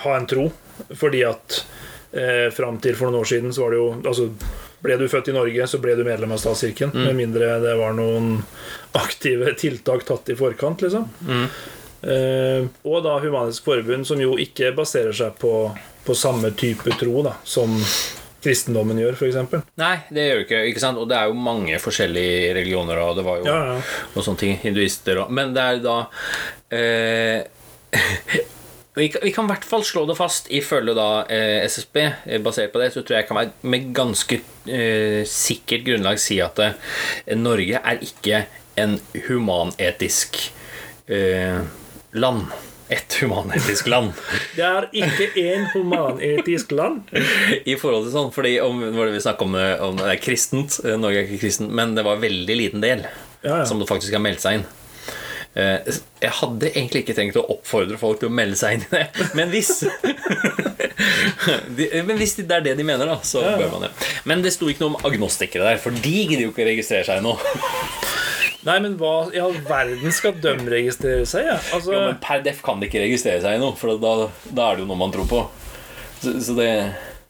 ha 0.05 0.17
en 0.17 0.26
tro. 0.26 0.50
Fordi 0.95 1.25
at 1.26 1.64
eh, 2.12 2.49
fram 2.55 2.78
til 2.81 2.95
for 2.97 3.09
noen 3.11 3.21
år 3.23 3.28
siden 3.28 3.52
så 3.52 3.67
var 3.67 3.71
det 3.75 3.81
jo 3.81 3.88
altså, 4.07 4.28
ble 4.85 4.99
du 5.01 5.09
født 5.11 5.31
i 5.33 5.35
Norge, 5.37 5.67
så 5.71 5.81
ble 5.83 5.97
du 5.99 6.05
medlem 6.07 6.33
av 6.35 6.43
statskirken. 6.43 6.93
Mm. 6.95 7.03
Med 7.09 7.19
mindre 7.19 7.51
det 7.65 7.75
var 7.81 7.97
noen 7.99 8.39
aktive 8.99 9.55
tiltak 9.59 10.07
tatt 10.09 10.31
i 10.33 10.39
forkant, 10.39 10.85
liksom. 10.87 11.09
Mm. 11.27 11.49
Eh, 11.99 12.69
og 12.87 13.03
da 13.03 13.17
Humanisk 13.23 13.67
Forbund, 13.67 14.07
som 14.07 14.21
jo 14.23 14.37
ikke 14.39 14.71
baserer 14.77 15.17
seg 15.17 15.35
på, 15.43 15.53
på 16.07 16.15
samme 16.15 16.53
type 16.55 16.95
tro 17.01 17.25
da, 17.27 17.35
som 17.43 17.75
kristendommen 18.43 19.01
gjør, 19.03 19.17
f.eks. 19.19 19.57
Nei, 19.81 19.95
det 20.15 20.29
gjør 20.29 20.37
det 20.39 20.45
ikke. 20.47 20.61
ikke 20.71 20.83
sant? 20.85 21.01
Og 21.03 21.09
det 21.11 21.17
er 21.19 21.31
jo 21.31 21.41
mange 21.43 21.81
forskjellige 21.83 22.53
religioner, 22.61 23.01
og 23.03 23.19
det 23.19 23.25
var 23.27 23.41
jo 23.41 23.49
Ja, 23.51 23.59
ja. 23.73 23.81
og 24.15 24.23
sånne 24.23 24.43
ting. 24.45 24.55
Hinduister 24.63 25.25
og 25.25 25.33
Men 25.35 25.57
det 25.57 25.65
er 25.65 25.83
da 25.83 25.97
eh, 26.71 27.99
vi, 28.99 29.09
kan, 29.14 29.23
vi 29.25 29.33
kan 29.35 29.47
i 29.49 29.52
hvert 29.52 29.64
fall 29.67 29.85
slå 29.87 30.05
det 30.11 30.17
fast 30.19 30.50
ifølge 30.55 30.95
da 30.99 31.09
eh, 31.33 31.64
SSB. 31.71 31.97
eh, 32.26 32.40
Basert 32.45 32.73
på 32.75 32.83
det 32.83 32.90
så 32.95 33.02
tror 33.07 33.21
jeg 33.21 33.28
kan 33.31 33.38
være 33.40 33.52
med 33.71 33.90
ganske 33.97 34.40
eh, 34.67 35.23
sikkert 35.28 35.87
grunnlag 35.88 36.21
si 36.23 36.40
at 36.45 36.59
eh, 36.64 36.75
Norge 37.38 37.81
er 37.83 38.02
ikke 38.05 38.45
en 38.78 38.99
humanetisk 39.28 40.38
eh, 41.11 41.61
land. 42.12 42.46
Et 42.88 43.16
humanetisk 43.20 43.88
land. 43.92 44.14
Det 44.57 44.64
er 44.64 44.87
ikke 44.96 45.27
en 45.42 45.66
humanetisk 45.75 46.70
land. 46.73 47.03
I 47.73 47.75
forhold 47.77 48.07
til 48.07 48.14
sånn, 48.14 48.31
fordi 48.33 48.55
om, 48.64 48.81
var 48.96 49.11
det 49.11 49.18
vi 49.18 49.25
snakket 49.27 49.44
om, 49.49 49.57
om 49.90 49.99
det 50.01 50.07
er 50.14 50.23
kristent 50.25 50.79
Norge 50.96 51.20
er 51.20 51.27
ikke 51.29 51.42
kristent, 51.42 51.75
men 51.77 51.92
det 51.99 52.07
var 52.07 52.16
en 52.16 52.25
veldig 52.25 52.57
liten 52.57 52.85
del 52.85 53.05
Ja, 53.44 53.59
ja. 53.61 53.64
som 53.68 53.83
faktisk 53.87 54.16
har 54.16 54.25
meldt 54.25 54.40
seg 54.46 54.61
inn. 54.61 54.64
Eh, 55.57 55.89
Jeg 56.23 56.31
hadde 56.41 56.69
egentlig 56.75 57.01
ikke 57.05 57.15
tenkt 57.17 57.39
å 57.41 57.47
oppfordre 57.55 57.97
folk 57.99 58.21
til 58.21 58.29
å 58.29 58.35
melde 58.35 58.57
seg 58.61 58.77
inn 58.77 58.85
i 58.85 58.91
det, 58.93 59.29
men 59.39 59.49
hvis 59.51 59.71
de, 61.79 61.87
Men 62.07 62.19
hvis 62.21 62.37
det 62.39 62.47
er 62.53 62.65
det 62.67 62.75
de 62.79 62.85
mener, 62.87 63.09
da, 63.09 63.17
så 63.27 63.43
bør 63.57 63.71
man 63.77 63.87
det. 63.87 63.91
Men 64.29 64.43
det 64.45 64.53
sto 64.55 64.69
ikke 64.71 64.85
noe 64.85 64.95
om 64.97 65.09
agnostikere 65.09 65.65
der, 65.71 65.81
for 65.83 65.95
de 65.95 66.15
gidder 66.29 66.45
jo 66.47 66.53
ikke 66.53 66.67
registrere 66.69 67.07
seg 67.09 67.25
nå. 67.25 67.35
Nei, 68.67 68.77
men 68.85 68.97
hva 69.01 69.13
i 69.33 69.41
all 69.41 69.55
verden 69.69 70.13
skal 70.13 70.35
de 70.43 70.53
registrere 70.69 71.25
seg? 71.31 71.47
Ja? 71.49 71.59
Altså, 71.75 71.93
Jo, 71.95 72.01
men 72.11 72.19
per 72.23 72.43
def 72.45 72.59
kan 72.67 72.81
de 72.83 72.89
ikke 72.91 73.05
registrere 73.05 73.41
seg 73.45 73.57
i 73.57 73.63
noe, 73.63 73.77
for 73.79 73.95
da, 74.03 74.15
da 74.51 74.71
er 74.73 74.79
det 74.81 74.85
jo 74.85 74.91
noe 74.91 75.01
man 75.01 75.15
tror 75.15 75.29
på. 75.31 75.45
Så, 76.19 76.35
så 76.43 76.57
det 76.59 76.71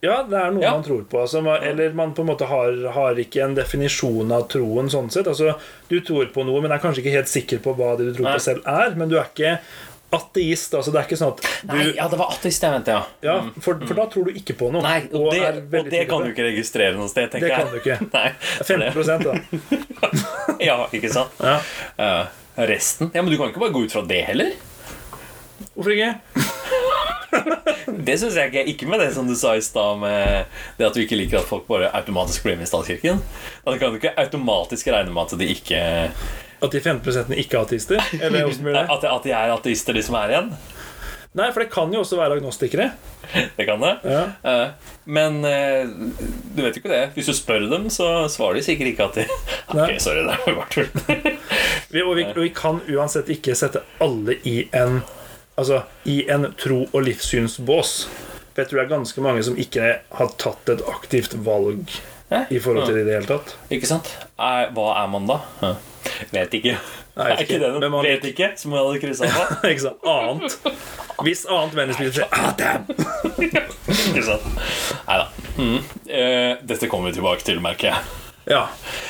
ja, 0.04 0.22
det 0.28 0.38
er 0.38 0.52
noe 0.54 0.62
Ja. 0.62 0.70
man 0.76 0.84
tror 0.86 1.02
på. 1.10 1.20
Altså, 1.24 1.42
eller 1.62 1.92
man 1.98 2.14
på 2.14 2.22
en 2.22 2.30
måte 2.30 2.46
har, 2.46 2.76
har 2.94 3.18
ikke 3.18 3.42
en 3.44 3.54
definisjon 3.58 4.30
av 4.32 4.48
troen 4.52 4.90
sånn 4.92 5.10
sett. 5.10 5.26
Altså, 5.26 5.56
du 5.90 5.98
tror 6.00 6.28
på 6.34 6.44
noe, 6.46 6.60
men 6.62 6.70
er 6.72 6.78
kanskje 6.82 7.02
ikke 7.02 7.16
helt 7.18 7.28
sikker 7.32 7.58
på 7.64 7.74
hva 7.78 7.96
det 7.98 8.10
du 8.12 8.18
tror 8.18 8.28
Nei. 8.30 8.34
på 8.38 8.44
selv 8.46 8.66
er. 8.66 8.94
Men 8.94 9.08
du 9.10 9.16
er 9.18 9.26
ikke 9.26 9.58
ateist. 10.14 10.72
Altså, 10.78 10.92
det 10.94 11.00
er 11.02 11.08
ikke 11.08 11.18
sånn 11.20 11.34
at 11.34 11.42
du 11.42 11.74
Nei, 11.74 11.88
ja, 11.98 12.06
det 12.08 12.18
var 12.20 12.30
ateist 12.32 12.62
jeg 12.64 12.72
mente, 12.72 12.94
ja. 12.94 13.02
Ja, 13.26 13.34
for, 13.60 13.82
for 13.84 13.98
da 13.98 14.06
tror 14.12 14.30
du 14.30 14.38
ikke 14.38 14.54
på 14.56 14.70
noe. 14.72 14.80
Nei, 14.86 15.00
og, 15.12 15.32
det, 15.34 15.42
er 15.44 15.58
og 15.82 15.90
det 15.92 16.04
kan 16.08 16.24
du 16.24 16.30
ikke 16.30 16.46
registrere 16.46 16.94
noe 16.96 17.10
sted, 17.12 17.28
tenker 17.34 17.50
Det 17.50 17.58
kan 17.58 17.74
du 17.74 17.80
ikke. 17.82 17.98
Nei, 18.16 18.30
for 18.62 18.80
det- 18.80 18.94
15 18.94 19.26
da. 19.26 19.34
Ja, 20.68 20.78
ikke 20.96 21.10
sant? 21.12 21.34
Ja. 21.42 21.58
Uh, 21.98 22.64
resten 22.70 23.10
Ja, 23.14 23.22
Men 23.22 23.30
du 23.30 23.36
kan 23.38 23.50
ikke 23.52 23.60
bare 23.66 23.74
gå 23.76 23.84
ut 23.84 23.92
fra 23.94 24.02
det 24.08 24.22
heller. 24.30 24.54
Hvorfor 25.74 25.92
ikke? 25.94 26.14
Det 28.08 28.14
syns 28.20 28.36
jeg 28.36 28.50
ikke. 28.50 28.64
Ikke 28.72 28.88
med 28.90 29.00
det 29.02 29.10
som 29.16 29.28
du 29.28 29.34
sa 29.38 29.54
i 29.56 29.62
stad, 29.64 30.00
med 30.02 30.46
det 30.78 30.86
at 30.88 30.96
du 30.96 31.02
ikke 31.02 31.18
liker 31.18 31.40
at 31.40 31.48
folk 31.48 31.66
bare 31.68 31.90
automatisk 31.96 32.44
blir 32.46 32.56
med 32.58 32.68
i 32.68 32.70
statskirken. 32.70 33.20
Da 33.66 33.76
kan 33.80 33.92
du 33.94 34.00
ikke 34.00 34.14
automatisk 34.20 34.90
regne 34.92 35.12
med 35.14 35.24
at 35.28 35.38
de 35.40 35.50
ikke 35.54 35.82
At 36.58 36.72
de 36.74 36.80
15 36.82 37.36
ikke 37.38 37.54
er 37.56 37.62
ateister? 37.62 38.02
Eller 38.18 38.42
hvordan 38.48 38.64
blir 38.66 38.74
det? 38.74 38.86
At, 38.90 39.04
at 39.06 39.24
de 39.28 39.30
er 39.36 39.52
ateister, 39.54 39.94
de 39.94 40.02
som 40.02 40.16
er 40.18 40.32
igjen. 40.34 40.50
Nei, 41.38 41.50
for 41.52 41.62
det 41.62 41.68
kan 41.70 41.92
jo 41.92 42.00
også 42.02 42.16
være 42.18 42.38
agnostikere. 42.40 42.88
Det 43.54 43.66
kan 43.68 43.82
det. 43.84 43.92
Ja. 44.08 44.22
Eh, 44.42 44.94
Men 45.04 45.36
eh, 45.44 45.84
du 46.56 46.62
vet 46.64 46.74
jo 46.74 46.80
ikke 46.80 46.90
det. 46.90 47.02
Hvis 47.14 47.28
du 47.28 47.34
spør 47.36 47.68
dem, 47.70 47.86
så 47.92 48.24
svarer 48.32 48.58
de 48.58 48.64
sikkert 48.64 48.90
ikke 48.94 49.06
at 49.06 49.20
de 49.20 49.26
Ok, 49.76 49.92
sorry, 50.02 50.24
det 50.24 50.34
er 50.34 50.56
bare 50.56 50.72
tull. 50.72 50.88
Og, 52.08 52.16
vi, 52.16 52.24
og 52.24 52.40
vi 52.42 52.50
kan 52.56 52.80
uansett 52.96 53.30
ikke 53.32 53.54
sette 53.58 53.84
alle 54.02 54.38
i 54.48 54.62
en 54.76 54.98
Altså 55.58 55.80
i 56.06 56.20
en 56.30 56.46
tro- 56.58 56.86
og 56.92 57.02
livssynsbås. 57.02 57.92
For 58.54 58.62
jeg 58.62 58.70
tror 58.70 58.78
det 58.80 58.84
er 58.86 58.92
ganske 58.96 59.22
mange 59.24 59.42
som 59.46 59.58
ikke 59.58 59.88
har 60.18 60.30
tatt 60.38 60.70
et 60.74 60.84
aktivt 60.90 61.34
valg 61.46 61.90
Hæ? 62.30 62.44
i 62.54 62.58
forhold 62.62 62.86
til 62.86 62.94
det 62.98 63.02
i 63.02 63.08
det 63.08 63.14
hele 63.18 63.26
tatt. 63.30 63.54
Ikke 63.74 63.86
sant? 63.90 64.10
Er, 64.38 64.70
hva 64.76 64.92
er 65.02 65.10
man 65.10 65.26
da? 65.30 65.38
Vet 66.34 66.54
ikke. 66.58 66.76
Nei, 67.18 67.26
er 67.34 67.40
ikke 67.42 67.58
det 67.58 67.70
noe? 67.74 67.88
Man- 67.90 68.04
Vet 68.06 68.24
ikke, 68.30 68.52
som 68.60 68.74
jeg 68.76 68.84
hadde 68.84 69.00
kryssa 69.02 69.30
på? 69.34 69.68
ikke 69.72 69.84
sant? 69.88 70.06
Annet. 70.06 70.58
Hvis 71.26 71.42
annet 71.50 71.74
vennligspiller 71.74 72.14
sier 72.14 72.28
ah, 72.30 72.52
damn! 72.54 72.84
Ikke 74.12 74.22
sant? 74.22 74.44
Nei 75.08 75.16
da. 75.18 75.24
Mm. 75.58 75.78
Eh, 76.06 76.52
dette 76.68 76.86
kommer 76.92 77.10
vi 77.10 77.16
tilbake 77.16 77.42
til, 77.42 77.58
merker 77.64 77.88
jeg. 77.90 78.27
Ja. 78.48 78.64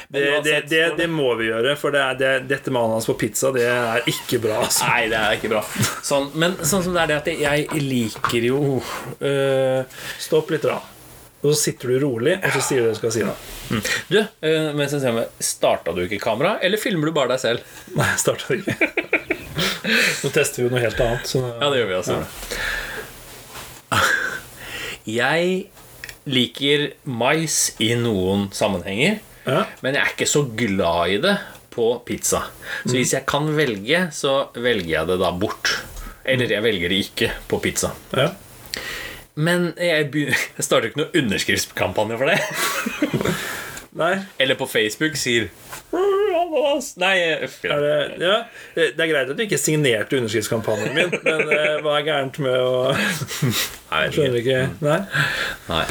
Det, 0.09 0.41
det, 0.45 0.61
det, 0.71 0.83
det 0.99 1.07
må 1.13 1.31
vi 1.39 1.49
gjøre, 1.51 1.77
for 1.79 1.95
det 1.95 2.05
det, 2.19 2.33
dette 2.51 2.73
med 2.75 2.83
ananas 2.83 3.07
på 3.07 3.15
pizza, 3.21 3.53
det 3.55 3.67
er 3.71 4.05
ikke 4.11 4.41
bra. 4.43 4.59
Altså. 4.69 4.89
Nei, 4.91 5.07
det 5.13 5.19
er 5.19 5.37
ikke 5.39 5.51
bra. 5.53 5.61
Sånn, 6.05 6.31
men 6.41 6.57
sånn 6.67 6.83
som 6.85 6.97
det 6.97 7.05
er 7.05 7.11
det 7.13 7.19
at 7.21 7.29
jeg 7.45 7.83
liker 7.85 8.47
jo 8.49 8.61
øh, 8.81 10.01
Stopp 10.19 10.51
litt, 10.53 10.67
da. 10.67 10.81
Og 11.39 11.53
så 11.53 11.59
sitter 11.69 11.93
du 11.95 12.01
rolig, 12.03 12.35
og 12.43 12.51
så 12.57 12.63
sier 12.67 12.83
du 12.83 12.89
det 12.89 12.97
du 12.97 12.99
skal 12.99 13.13
si. 13.15 13.23
da 13.23 13.35
Du, 14.11 14.19
uh, 14.19 14.71
mens 14.75 14.91
jeg 14.97 15.03
ser 15.05 15.15
meg 15.15 15.45
Starta 15.45 15.95
du 15.95 16.03
ikke 16.03 16.19
kamera, 16.23 16.57
eller 16.67 16.83
filmer 16.83 17.11
du 17.11 17.15
bare 17.15 17.37
deg 17.37 17.43
selv? 17.45 17.77
Nei, 17.99 18.09
jeg 18.11 18.23
starta 18.25 18.59
ikke. 18.59 18.75
Nå 20.25 20.33
tester 20.35 20.65
vi 20.65 20.67
jo 20.67 20.73
noe 20.75 20.83
helt 20.83 20.99
annet. 21.05 21.31
Så, 21.31 21.45
Ja, 21.47 21.71
det 21.71 21.79
gjør 21.79 21.93
vi 21.93 21.99
altså. 22.01 22.19
Jeg 25.09 25.69
liker 26.27 26.89
mais 27.05 27.75
i 27.81 27.93
noen 28.01 28.49
sammenhenger, 28.53 29.21
Ja. 29.47 29.65
men 29.83 29.95
jeg 29.95 30.03
er 30.03 30.11
ikke 30.17 30.27
så 30.29 30.43
glad 30.57 31.09
i 31.15 31.19
det 31.23 31.37
på 31.71 32.03
pizza. 32.05 32.43
Så 32.85 32.97
hvis 32.97 33.13
jeg 33.15 33.25
kan 33.27 33.47
velge, 33.57 34.09
så 34.13 34.49
velger 34.55 34.91
jeg 34.99 35.07
det 35.07 35.19
da 35.21 35.31
bort. 35.33 35.77
Eller 36.29 36.51
jeg 36.51 36.63
velger 36.63 36.89
det 36.93 36.99
ikke 37.07 37.31
på 37.49 37.61
pizza. 37.63 37.93
Ja. 38.13 38.31
Men 39.39 39.73
jeg, 39.79 40.11
begynner, 40.11 40.37
jeg 40.59 40.65
starter 40.67 40.89
ikke 40.91 41.01
noen 41.05 41.23
underskriftskampanje 41.23 42.19
for 42.19 42.27
det. 42.33 42.41
Nei. 43.99 44.13
Eller 44.39 44.59
på 44.59 44.67
Facebook 44.69 45.17
sier 45.17 45.49
Ananas. 46.49 46.91
Nei, 47.01 47.15
uff, 47.45 47.59
ja. 47.65 47.79
Det, 47.83 47.95
ja, 48.23 48.37
det 48.77 48.87
er 49.05 49.11
greit 49.13 49.33
at 49.33 49.39
du 49.39 49.45
ikke 49.45 49.61
signerte 49.61 50.19
underskriftskampanjen 50.19 50.95
min, 50.97 51.15
men 51.25 51.45
eh, 51.55 51.79
hva 51.85 51.99
er 52.01 52.07
gærent 52.09 52.41
med 52.45 52.59
å 52.59 52.95
Skjønner 53.89 54.41
ikke. 54.43 54.59
ikke 54.65 54.85
Nei. 54.85 54.99
Nei. 55.71 55.85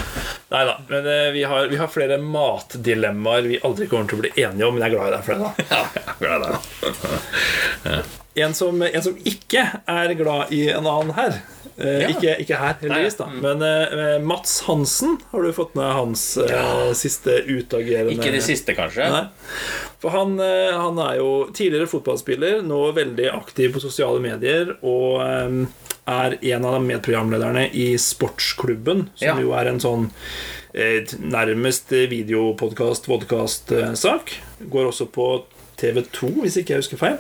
Nei 0.50 0.62
da. 0.70 0.78
Men 0.88 1.08
eh, 1.12 1.32
vi 1.36 1.42
har, 1.44 1.68
vi 1.68 1.76
har 1.82 1.90
flere 1.92 2.18
matdilemmaer 2.24 3.50
vi 3.52 3.58
aldri 3.68 3.88
kommer 3.92 4.08
til 4.08 4.20
å 4.20 4.22
bli 4.26 4.32
enige 4.46 4.68
om, 4.70 4.78
men 4.78 4.86
jeg 4.86 4.94
er 4.94 4.96
glad 4.96 5.10
i 5.10 5.16
deg 5.18 5.26
for 5.28 5.34
det. 5.34 5.44
da 5.44 5.66
Ja, 5.68 5.84
jeg 5.98 6.06
er 6.08 6.24
glad 6.24 6.48
i 6.48 6.56
deg. 6.56 8.16
En 8.38 8.54
som, 8.54 8.76
en 8.86 9.02
som 9.02 9.16
ikke 9.26 9.62
er 9.90 10.12
glad 10.14 10.52
i 10.54 10.68
en 10.70 10.86
annen 10.86 11.10
her. 11.18 11.40
Eh, 11.78 12.04
Ja. 12.04 12.10
ikke, 12.12 12.36
ikke 12.44 12.58
her, 12.62 12.76
heldigvis, 12.84 13.16
da. 13.18 13.26
Men 13.34 13.64
eh, 13.66 14.20
Mats 14.22 14.60
Hansen, 14.68 15.16
har 15.32 15.42
du 15.42 15.50
fått 15.58 15.74
med 15.78 15.90
hans 15.98 16.26
eh, 16.38 16.92
siste 16.98 17.34
utagerende 17.50 18.14
Ikke 18.14 18.30
det 18.36 18.44
siste, 18.46 18.76
kanskje? 18.78 19.08
Nei. 19.10 19.24
For 20.04 20.14
han, 20.14 20.38
eh, 20.38 20.70
han 20.78 21.02
er 21.02 21.18
jo 21.18 21.32
tidligere 21.50 21.90
fotballspiller, 21.90 22.62
nå 22.66 22.84
veldig 23.00 23.32
aktiv 23.34 23.74
på 23.74 23.82
sosiale 23.82 24.22
medier, 24.22 24.76
og 24.86 25.18
eh, 25.26 25.97
er 26.08 26.38
en 26.54 26.66
av 26.66 26.82
medprogramlederne 26.86 27.68
i 27.76 27.90
Sportsklubben, 28.00 29.10
som 29.16 29.28
Ja. 29.28 29.36
jo 29.42 29.52
er 29.58 29.68
en 29.68 29.80
sånn 29.84 30.10
eh, 30.74 31.04
nærmest 31.20 31.90
videopodkast, 31.90 33.08
vodkast-sak. 33.10 34.34
Går 34.70 34.88
også 34.92 35.08
på 35.12 35.44
TV2, 35.78 36.32
hvis 36.44 36.58
ikke 36.62 36.76
jeg 36.76 36.84
husker 36.84 36.98
feil. 37.02 37.18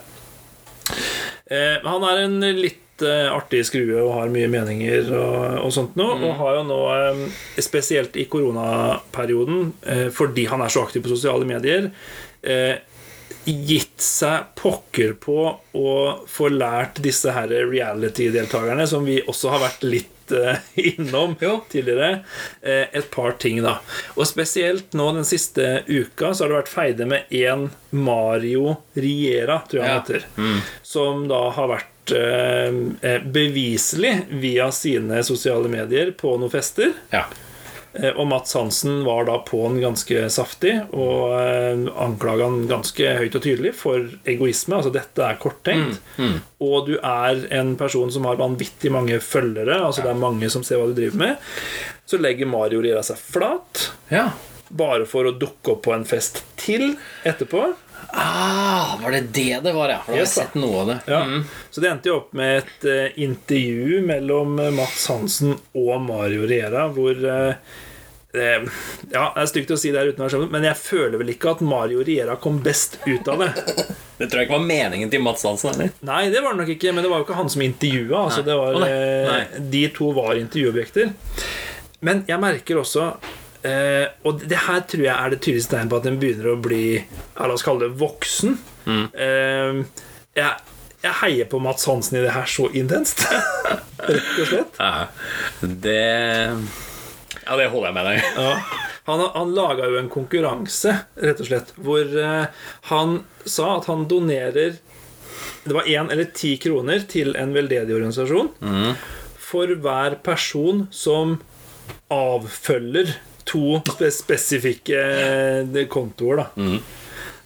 Eh, 1.50 1.78
han 1.84 2.04
er 2.04 2.24
en 2.26 2.40
litt 2.58 3.04
eh, 3.06 3.28
artig 3.32 3.64
skrue 3.68 4.00
og 4.02 4.14
har 4.18 4.32
mye 4.34 4.50
meninger 4.52 5.12
og, 5.16 5.60
og 5.66 5.72
sånt 5.76 5.96
noe. 6.00 6.18
Og 6.18 6.36
har 6.40 6.58
jo 6.60 6.64
nå, 6.68 6.80
eh, 6.96 7.24
spesielt 7.64 8.18
i 8.20 8.26
koronaperioden, 8.32 9.74
eh, 9.88 10.08
fordi 10.16 10.48
han 10.52 10.62
er 10.66 10.74
så 10.74 10.84
aktiv 10.88 11.04
på 11.06 11.14
sosiale 11.16 11.48
medier, 11.48 11.92
eh, 12.44 12.78
gitt 13.48 14.02
seg 14.04 14.52
pokker 14.60 15.14
på 15.24 15.40
å 15.78 15.92
få 16.28 16.50
lært 16.52 17.00
disse 17.04 17.32
her 17.32 17.48
reality-deltakerne, 17.48 18.88
som 18.88 19.06
vi 19.08 19.22
også 19.24 19.54
har 19.54 19.64
vært 19.64 19.86
litt 19.88 20.34
uh, 20.36 20.60
innom 20.76 21.38
Jo. 21.40 21.62
tidligere, 21.72 22.26
eh, 22.62 22.86
et 22.92 23.10
par 23.12 23.38
ting, 23.40 23.62
da. 23.64 23.78
Og 24.18 24.28
spesielt 24.28 24.98
nå 24.98 25.10
den 25.16 25.28
siste 25.28 25.84
uka 25.88 26.34
så 26.34 26.44
har 26.44 26.52
det 26.52 26.60
vært 26.62 26.74
feide 26.74 27.08
med 27.08 27.32
én 27.32 27.70
Mario 27.96 28.78
Riera, 29.00 29.62
tror 29.70 29.82
jeg 29.82 29.88
han 29.88 30.02
heter, 30.02 30.28
mm. 30.36 30.60
som 30.84 31.24
da 31.32 31.42
har 31.56 31.72
vært 31.72 32.16
eh, 32.20 33.20
beviselig 33.24 34.16
via 34.44 34.72
sine 34.76 35.24
sosiale 35.24 35.72
medier 35.72 36.12
på 36.20 36.36
noen 36.36 36.52
fester. 36.52 36.92
Ja. 37.16 37.28
Eh, 37.94 38.12
Og 38.20 38.28
Mats 38.28 38.54
Hansen 38.58 39.04
var 39.06 39.26
da 39.30 39.38
på'n 39.48 39.80
ganske 39.82 40.26
saftig 40.34 40.74
og 40.94 41.34
eh, 41.40 41.86
anklaga 42.04 42.46
han 42.50 42.68
ganske 42.70 43.14
høyt 43.20 43.38
og 43.40 43.44
tydelig 43.46 43.74
for 43.80 44.04
egoisme. 44.28 44.76
Altså 44.80 44.92
dette 44.94 45.24
er 45.24 45.40
korttenkt. 45.42 46.02
Og 46.60 46.88
du 46.90 46.96
er 47.00 47.46
en 47.60 47.76
person 47.80 48.12
som 48.14 48.26
har 48.30 48.40
vanvittig 48.40 48.92
mange 48.94 49.20
følgere, 49.24 49.80
altså 49.86 50.04
det 50.06 50.12
er 50.14 50.22
mange 50.22 50.50
som 50.54 50.64
ser 50.66 50.82
hva 50.82 50.90
du 50.92 50.96
driver 50.98 51.18
med. 51.24 51.50
Så 52.08 52.20
legger 52.22 52.48
Mario 52.50 52.80
Riera 52.84 53.04
seg 53.04 53.18
flat, 53.20 53.90
ja. 54.14 54.30
bare 54.70 55.06
for 55.10 55.28
å 55.28 55.36
dukke 55.36 55.74
opp 55.76 55.84
på 55.88 55.94
en 55.96 56.06
fest 56.08 56.44
til 56.60 56.94
etterpå. 57.28 57.66
Ah, 58.20 58.98
var 59.04 59.12
det 59.12 59.22
det 59.22 59.60
det 59.64 59.74
var, 59.74 59.90
ja? 59.90 60.00
For 60.06 60.12
da 60.12 60.18
har 60.18 60.24
jeg 60.24 60.32
sett 60.32 60.56
noe 60.58 60.80
av 60.82 60.88
det. 60.92 60.98
Ja. 61.12 61.20
Så 61.70 61.84
det 61.84 61.90
endte 61.92 62.10
jo 62.10 62.22
opp 62.22 62.32
med 62.38 62.64
et 62.64 62.88
uh, 62.88 63.20
intervju 63.24 64.02
mellom 64.08 64.58
eh, 64.60 64.72
Mats 64.74 65.06
Hansen 65.12 65.58
og 65.78 66.02
Mario 66.02 66.48
Riera, 66.50 66.88
hvor 66.94 67.14
uh, 67.14 67.52
eh, 68.34 68.66
Ja, 69.12 69.28
det 69.36 69.44
er 69.44 69.52
stygt 69.52 69.76
å 69.76 69.80
si 69.80 69.92
det 69.94 70.02
her 70.02 70.12
uten 70.12 70.24
å 70.24 70.28
være 70.28 70.36
skjønn, 70.36 70.50
men 70.56 70.66
jeg 70.70 70.82
føler 70.82 71.22
vel 71.22 71.34
ikke 71.36 71.54
at 71.58 71.64
Mario 71.68 72.06
Riera 72.08 72.40
kom 72.42 72.62
best 72.66 73.00
ut 73.06 73.28
av 73.34 73.46
det. 73.46 73.54
Det 74.18 74.26
tror 74.32 74.42
jeg 74.42 74.48
ikke 74.48 74.58
var 74.58 74.64
meningen 74.66 75.12
til 75.14 75.22
Mats 75.22 75.44
Hansen. 75.46 75.76
heller. 75.76 75.92
Nei, 76.10 76.24
det 76.34 76.40
var 76.42 76.56
det 76.56 76.64
nok 76.64 76.72
ikke, 76.74 76.90
men 76.90 77.06
det 77.06 77.10
var 77.12 77.20
jo 77.22 77.26
ikke 77.28 77.36
han 77.38 77.52
som 77.54 77.62
intervjua. 77.62 78.24
Altså, 78.24 78.42
det 78.42 78.56
Nei. 78.82 79.68
de 79.76 79.82
to 79.94 80.08
var 80.18 80.40
intervjuobjekter. 80.40 81.12
Men 82.02 82.24
jeg 82.26 82.42
merker 82.42 82.80
også 82.82 83.12
eh, 83.66 84.08
Og 84.28 84.42
det 84.46 84.60
her 84.68 84.82
tror 84.90 85.04
jeg 85.06 85.14
er 85.16 85.34
det 85.34 85.40
tydeligste 85.42 85.76
tegnet 85.76 85.94
på 85.94 86.00
at 86.00 86.08
den 86.08 86.20
begynner 86.22 86.52
å 86.54 86.60
bli 86.62 86.84
La 87.38 87.50
oss 87.54 87.66
kalle 87.66 87.88
det 87.88 88.00
voksen. 88.02 88.58
Mm. 88.88 89.06
Eh, 89.14 89.80
jeg, 90.38 90.74
jeg 91.04 91.16
heier 91.22 91.50
på 91.50 91.62
Mats 91.64 91.88
Hansen 91.90 92.20
i 92.20 92.26
det 92.26 92.36
her 92.36 92.50
så 92.50 92.68
intenst. 92.78 93.26
Rett 94.08 94.42
og 94.44 94.52
slett. 94.52 94.78
Ja. 94.82 95.08
Det 95.62 96.02
Ja, 97.48 97.56
det 97.56 97.70
holder 97.72 97.88
jeg 97.90 97.96
med 97.96 98.10
deg. 98.12 98.30
Ja. 98.36 98.54
Han, 99.08 99.22
han 99.34 99.54
laga 99.56 99.86
jo 99.88 99.96
en 100.02 100.10
konkurranse, 100.12 100.98
rett 101.16 101.40
og 101.40 101.48
slett, 101.48 101.70
hvor 101.80 102.04
eh, 102.04 102.50
han 102.90 103.22
sa 103.48 103.78
at 103.78 103.86
han 103.88 104.04
donerer 104.12 104.82
Det 105.64 105.72
var 105.76 105.88
én 105.88 106.12
eller 106.12 106.28
ti 106.36 106.58
kroner 106.60 107.06
til 107.08 107.32
en 107.40 107.54
veldedig 107.56 107.96
organisasjon 107.96 108.50
for 109.48 109.72
hver 109.80 110.18
person 110.24 110.86
som 110.92 111.38
avfølger 112.12 113.14
to 113.48 113.82
spesifikke 114.14 115.02
eh, 115.02 115.84
kontoer, 115.92 116.44
da. 116.44 116.48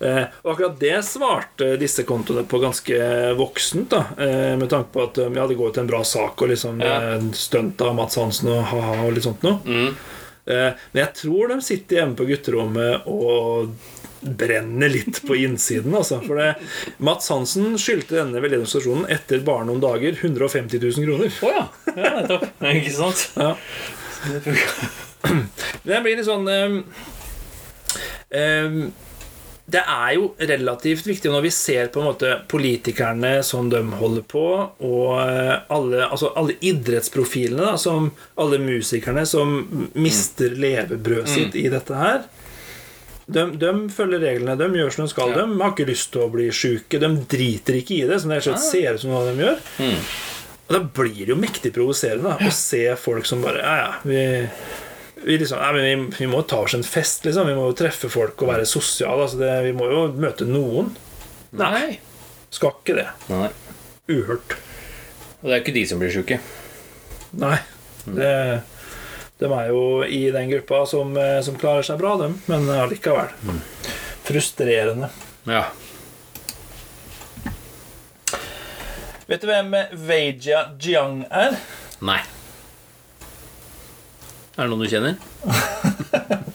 Eh, 0.01 0.23
og 0.41 0.55
akkurat 0.55 0.79
det 0.81 0.95
svarte 1.05 1.75
disse 1.77 2.01
kontoene 2.09 2.41
på 2.49 2.57
ganske 2.63 2.95
voksent, 3.37 3.91
da. 3.93 3.99
Eh, 4.17 4.55
med 4.57 4.71
tanke 4.71 4.89
på 4.95 5.03
at 5.05 5.19
eh, 5.21 5.29
ja, 5.37 5.45
det 5.45 5.59
går 5.59 5.75
til 5.75 5.83
en 5.83 5.91
bra 5.91 6.01
sak, 6.03 6.41
og 6.41 6.49
liksom 6.49 6.81
Ja. 6.81 6.95
eh, 7.13 7.27
stunt 7.37 7.81
av 7.85 7.93
Mats 7.99 8.17
Hansen 8.17 8.49
og 8.49 8.63
ha-ha 8.71 9.03
og 9.05 9.13
litt 9.13 9.27
sånt 9.29 9.45
noe. 9.45 9.61
Eh, 10.49 10.71
Men 10.91 11.03
jeg 11.05 11.13
tror 11.21 11.53
de 11.53 11.59
sitter 11.61 11.99
hjemme 12.01 12.17
på 12.17 12.25
gutterommet 12.25 13.05
og 13.05 13.75
brenner 14.21 14.89
litt 14.89 15.21
på 15.25 15.37
innsiden. 15.37 15.93
Altså. 15.97 16.17
For 16.25 16.37
det, 16.37 16.49
Mats 17.01 17.29
Hansen 17.29 17.77
skyldte 17.81 18.17
denne 18.19 18.41
veldedige 18.41 19.05
etter 19.09 19.45
bare 19.45 19.65
noen 19.69 19.81
dager 19.81 20.17
150 20.17 20.81
000 20.81 21.05
kroner. 21.05 21.29
Å 21.45 21.53
ja. 21.53 21.63
ja. 21.93 22.11
Nettopp. 22.19 22.49
Ikke 22.73 22.97
sant? 22.97 23.29
Ja. 23.37 23.55
Men 25.29 25.93
jeg 25.95 26.03
blir 26.05 26.19
litt 26.19 26.27
sånn 26.27 26.47
um, 26.49 26.77
um, 28.33 28.77
Det 29.71 29.81
er 29.81 30.15
jo 30.17 30.31
relativt 30.39 31.07
viktig 31.07 31.31
når 31.31 31.45
vi 31.45 31.51
ser 31.55 31.91
på 31.93 32.01
en 32.01 32.09
måte 32.09 32.33
politikerne 32.51 33.37
som 33.47 33.69
de 33.71 33.79
holder 34.01 34.25
på, 34.27 34.45
og 34.83 35.13
eh, 35.21 35.53
alle, 35.71 36.01
altså 36.09 36.33
alle 36.35 36.57
idrettsprofilene, 36.59 37.69
da, 37.69 37.77
som 37.79 38.09
alle 38.41 38.59
musikerne 38.59 39.23
som 39.29 39.61
mister 39.95 40.57
levebrødet 40.59 41.31
sitt 41.31 41.55
i 41.61 41.69
dette 41.71 41.95
her. 41.95 42.25
De, 43.31 43.45
de 43.61 43.71
følger 43.95 44.19
reglene, 44.19 44.57
de 44.59 44.67
gjør 44.81 44.91
som 44.91 45.05
de 45.05 45.13
skal. 45.13 45.31
Ja. 45.31 45.45
De 45.45 45.61
har 45.61 45.71
ikke 45.71 45.87
lyst 45.87 46.11
til 46.11 46.25
å 46.25 46.31
bli 46.33 46.49
sjuke. 46.51 46.99
De 46.99 47.13
driter 47.31 47.79
ikke 47.79 48.01
i 48.01 48.03
det, 48.09 48.19
som 48.19 48.33
det 48.33 48.41
og 48.43 48.59
ser 48.59 48.97
ut 48.97 49.05
som 49.05 49.15
hva 49.15 49.23
de 49.29 49.45
gjør. 49.45 49.63
Og 50.71 50.75
da 50.75 50.81
blir 50.99 51.25
det 51.25 51.31
jo 51.33 51.39
mektig 51.39 51.73
provoserende 51.75 52.37
å 52.47 52.51
se 52.55 52.85
folk 52.99 53.27
som 53.27 53.41
bare 53.43 53.59
Ja, 53.59 53.73
ja, 53.81 53.89
vi, 54.07 54.21
vi, 55.23 55.37
liksom, 55.37 55.59
nei, 55.61 55.81
vi, 55.81 56.15
vi 56.17 56.27
må 56.31 56.41
ta 56.47 56.61
oss 56.65 56.75
en 56.77 56.85
fest, 56.85 57.25
liksom. 57.25 57.47
Vi 57.49 57.55
må 57.57 57.67
jo 57.69 57.77
treffe 57.77 58.09
folk 58.11 58.41
og 58.41 58.51
være 58.53 58.67
sosiale. 58.69 59.27
Altså 59.27 59.39
det, 59.41 59.51
vi 59.67 59.75
må 59.77 59.89
jo 59.91 60.05
møte 60.13 60.47
noen. 60.49 60.93
Nei. 61.57 61.99
Skal 62.51 62.75
ikke 62.79 62.97
det. 62.97 63.07
Nei. 63.31 63.49
Uhørt. 64.11 64.57
Og 65.41 65.47
det 65.47 65.53
er 65.53 65.59
jo 65.59 65.63
ikke 65.65 65.77
de 65.77 65.85
som 65.89 66.01
blir 66.01 66.13
sjuke. 66.13 66.39
Nei. 67.41 67.57
Det, 68.05 68.33
de 69.41 69.51
er 69.51 69.69
jo 69.71 69.85
i 70.05 70.23
den 70.33 70.51
gruppa 70.51 70.83
som, 70.89 71.13
eh, 71.17 71.39
som 71.45 71.57
klarer 71.61 71.85
seg 71.85 72.01
bra, 72.01 72.17
dem. 72.21 72.35
Men 72.51 72.67
allikevel. 72.73 73.31
Frustrerende. 74.27 75.09
Ja. 75.49 75.69
Vet 79.31 79.41
du 79.41 79.47
hvem 79.47 79.71
Weijia 80.09 80.65
Jiang 80.81 81.23
er? 81.31 81.55
Nei. 82.03 82.19
Er 84.57 84.67
det 84.67 84.71
noen 84.73 84.85
du 84.85 84.91
kjenner? 84.91 85.15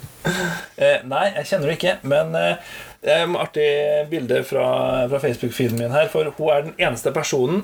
Eh, 0.76 0.98
nei, 1.08 1.30
jeg 1.38 1.46
kjenner 1.48 1.70
det 1.70 1.74
ikke, 1.78 1.92
men 2.04 2.34
eh, 2.36 2.72
det 3.00 3.12
er 3.14 3.22
et 3.24 3.36
artig 3.40 3.68
bilde 4.10 4.42
fra, 4.44 4.64
fra 5.08 5.20
Facebook-feeden 5.22 5.78
min 5.80 5.94
her. 5.94 6.10
For 6.12 6.28
hun 6.36 6.50
er 6.52 6.66
den 6.66 6.74
eneste 6.76 7.12
personen 7.16 7.62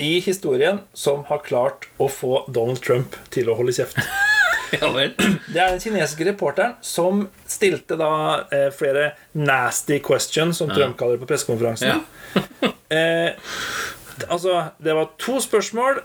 i 0.00 0.14
historien 0.24 0.78
som 0.96 1.26
har 1.28 1.42
klart 1.44 1.84
å 2.00 2.08
få 2.08 2.46
Donald 2.48 2.80
Trump 2.86 3.18
til 3.34 3.50
å 3.52 3.58
holde 3.58 3.76
kjeft. 3.76 4.00
Ja. 4.74 4.88
Det 4.90 5.60
er 5.60 5.68
den 5.70 5.78
kinesiske 5.78 6.24
reporteren 6.26 6.72
som 6.82 7.28
stilte 7.46 7.94
da 8.00 8.08
eh, 8.50 8.72
flere 8.74 9.12
nasty 9.38 10.00
questions, 10.02 10.58
som 10.58 10.72
Trump 10.72 10.96
kaller 10.98 11.14
det 11.14 11.22
på 11.22 11.28
pressekonferansen. 11.30 12.00
Ja. 12.00 12.72
Eh, 12.94 13.32
altså, 14.30 14.68
det 14.82 14.92
var 14.94 15.12
to 15.18 15.38
spørsmål, 15.42 16.00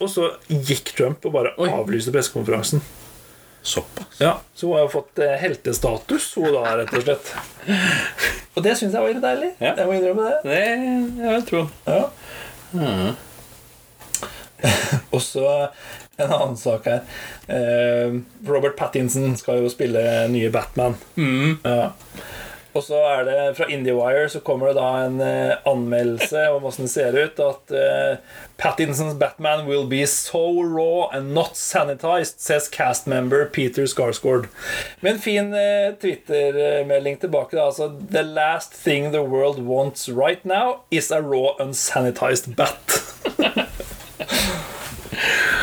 og 0.00 0.08
så 0.08 0.30
gikk 0.48 0.92
Trump 0.96 1.24
og 1.28 1.34
bare 1.34 1.50
Oi. 1.60 1.68
avlyste 1.72 2.12
pressekonferansen. 2.14 2.80
Såpass. 3.62 4.20
Ja, 4.20 4.40
Så 4.54 4.66
hun 4.66 4.76
har 4.76 4.86
jo 4.86 4.92
fått 4.92 5.18
eh, 5.20 5.34
heltestatus, 5.40 6.30
hun 6.36 6.52
da, 6.54 6.62
rett 6.80 6.94
og 6.96 7.02
slett. 7.04 7.32
Og 8.56 8.64
det 8.64 8.76
syns 8.78 8.94
jeg 8.96 9.02
var 9.02 9.12
litt 9.12 9.24
deilig. 9.24 9.50
Ja. 9.60 9.74
Jeg 9.78 9.86
må 9.86 9.96
innrømme 9.98 10.30
det. 10.30 10.38
Det 10.48 10.60
jeg 10.64 11.34
vil 11.34 11.44
tro. 11.50 11.64
Ja. 11.86 12.02
Og 15.14 15.22
så 15.24 15.44
en 16.20 16.32
annen 16.32 16.56
sak 16.60 16.88
her. 16.88 17.00
Eh, 17.48 18.16
Robert 18.48 18.76
Pattinson 18.76 19.36
skal 19.40 19.62
jo 19.62 19.70
spille 19.72 20.02
nye 20.32 20.50
Batman. 20.52 20.96
Ja. 21.16 21.92
Og 22.72 22.84
så 22.86 22.98
er 23.02 23.24
det 23.26 23.38
fra 23.58 23.66
IndieWire 23.66 24.28
så 24.30 24.40
kommer 24.46 24.70
det 24.70 24.76
da 24.78 24.88
en 25.04 25.20
eh, 25.24 25.56
anmeldelse 25.66 26.44
om 26.54 26.64
åssen 26.68 26.86
det 26.86 26.92
ser 26.92 27.18
ut. 27.18 27.40
At 27.42 27.74
eh, 27.74 28.20
Pattinsons 28.60 29.16
Batman 29.18 29.66
will 29.66 29.86
be 29.90 30.04
so 30.06 30.62
raw 30.62 31.08
and 31.12 31.34
not 31.34 31.56
sanitized, 31.58 32.38
says 32.38 32.68
cast 32.68 33.06
member 33.06 33.44
Peter 33.44 33.86
Skarsgård. 33.86 34.46
Med 35.00 35.12
en 35.12 35.18
fin 35.18 35.54
eh, 35.54 35.94
Twitter-melding 36.00 37.18
tilbake. 37.20 37.56
da 37.56 37.66
Altså 37.66 37.90
The 38.10 38.22
last 38.22 38.74
thing 38.84 39.12
the 39.12 39.22
world 39.22 39.58
wants 39.66 40.08
right 40.08 40.44
now 40.44 40.80
is 40.90 41.10
a 41.10 41.20
raw, 41.20 41.56
unsanitized 41.58 42.54
bat. 42.56 43.00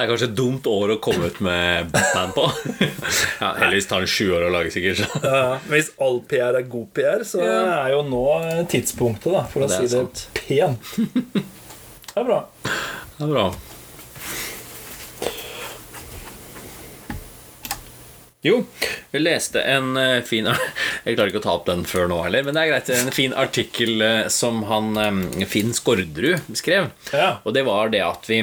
Det 0.00 0.06
er 0.06 0.08
kanskje 0.14 0.26
et 0.30 0.36
dumt 0.38 0.64
år 0.70 0.94
å 0.94 1.00
komme 1.04 1.26
ut 1.28 1.38
med 1.44 1.90
Batman 1.92 2.30
på. 2.32 2.46
ja, 3.42 3.50
Heldigvis 3.58 3.88
tar 3.90 4.00
det 4.00 4.08
sju 4.08 4.30
år 4.32 4.46
å 4.46 4.52
lage, 4.54 4.70
sikkert. 4.72 5.02
Ja, 5.20 5.58
men 5.66 5.74
hvis 5.74 5.90
all 6.00 6.22
PR 6.30 6.56
er 6.56 6.64
god 6.72 6.86
PR, 6.96 7.20
så 7.28 7.42
er 7.44 7.90
jo 7.92 7.98
nå 8.08 8.22
tidspunktet, 8.72 9.28
da, 9.36 9.44
for 9.52 9.66
å 9.66 9.68
Det 9.68 9.76
er 9.76 9.84
si 9.84 9.90
det 9.90 10.00
sant. 10.00 10.24
pent. 10.40 11.44
Det 12.14 12.16
er 12.16 12.26
bra. 12.32 12.40
Det 12.64 13.28
er 13.28 13.34
bra. 13.36 13.44
Jo, 18.48 18.64
vi 19.12 19.20
leste 19.20 19.60
en 19.68 19.92
eh, 20.00 20.22
fin 20.24 20.48
Jeg 21.04 21.12
klarer 21.18 21.28
ikke 21.28 21.42
å 21.42 21.44
ta 21.44 21.58
opp 21.60 21.66
den 21.68 21.84
før 21.84 22.08
nå 22.08 22.22
heller, 22.24 22.48
men 22.48 22.56
det 22.56 22.62
er 22.64 22.72
greit. 22.72 22.88
En 22.96 23.12
fin 23.12 23.36
artikkel 23.36 24.00
eh, 24.00 24.28
som 24.32 24.64
han 24.72 24.94
eh, 24.96 25.44
Finn 25.44 25.76
Skårderud 25.76 26.56
skrev. 26.56 26.88
Ja. 27.12 27.34
Og 27.44 27.52
det 27.52 27.68
var 27.68 27.92
det 27.92 28.00
at 28.08 28.24
vi 28.32 28.40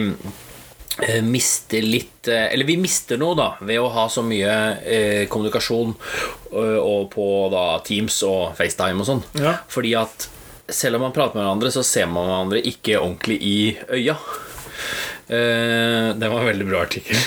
mister 1.21 1.81
litt 1.81 2.27
eh, 2.27 2.47
Eller 2.53 2.65
vi 2.65 2.77
mister 2.81 3.19
noe, 3.21 3.35
da, 3.37 3.51
ved 3.61 3.79
å 3.81 3.91
ha 3.93 4.07
så 4.09 4.23
mye 4.25 4.53
eh, 4.81 5.27
kommunikasjon 5.29 5.93
og, 5.93 6.57
og 6.57 7.03
på 7.13 7.27
da 7.53 7.67
Teams 7.85 8.17
og 8.25 8.57
FaceTime 8.57 9.03
og 9.03 9.09
sånn. 9.09 9.23
Ja. 9.37 9.59
Fordi 9.69 9.93
at 9.99 10.27
selv 10.67 10.97
om 10.97 11.05
man 11.05 11.15
prater 11.15 11.37
med 11.37 11.45
hverandre, 11.45 11.71
så 11.71 11.83
ser 11.85 12.09
man 12.11 12.27
hverandre 12.27 12.63
ikke 12.65 12.99
ordentlig 12.99 13.37
i 13.45 13.57
øya. 13.93 14.17
Uh, 15.27 16.15
det 16.15 16.27
var 16.31 16.39
en 16.39 16.47
veldig 16.47 16.65
bra 16.69 16.81
artikkel. 16.85 17.17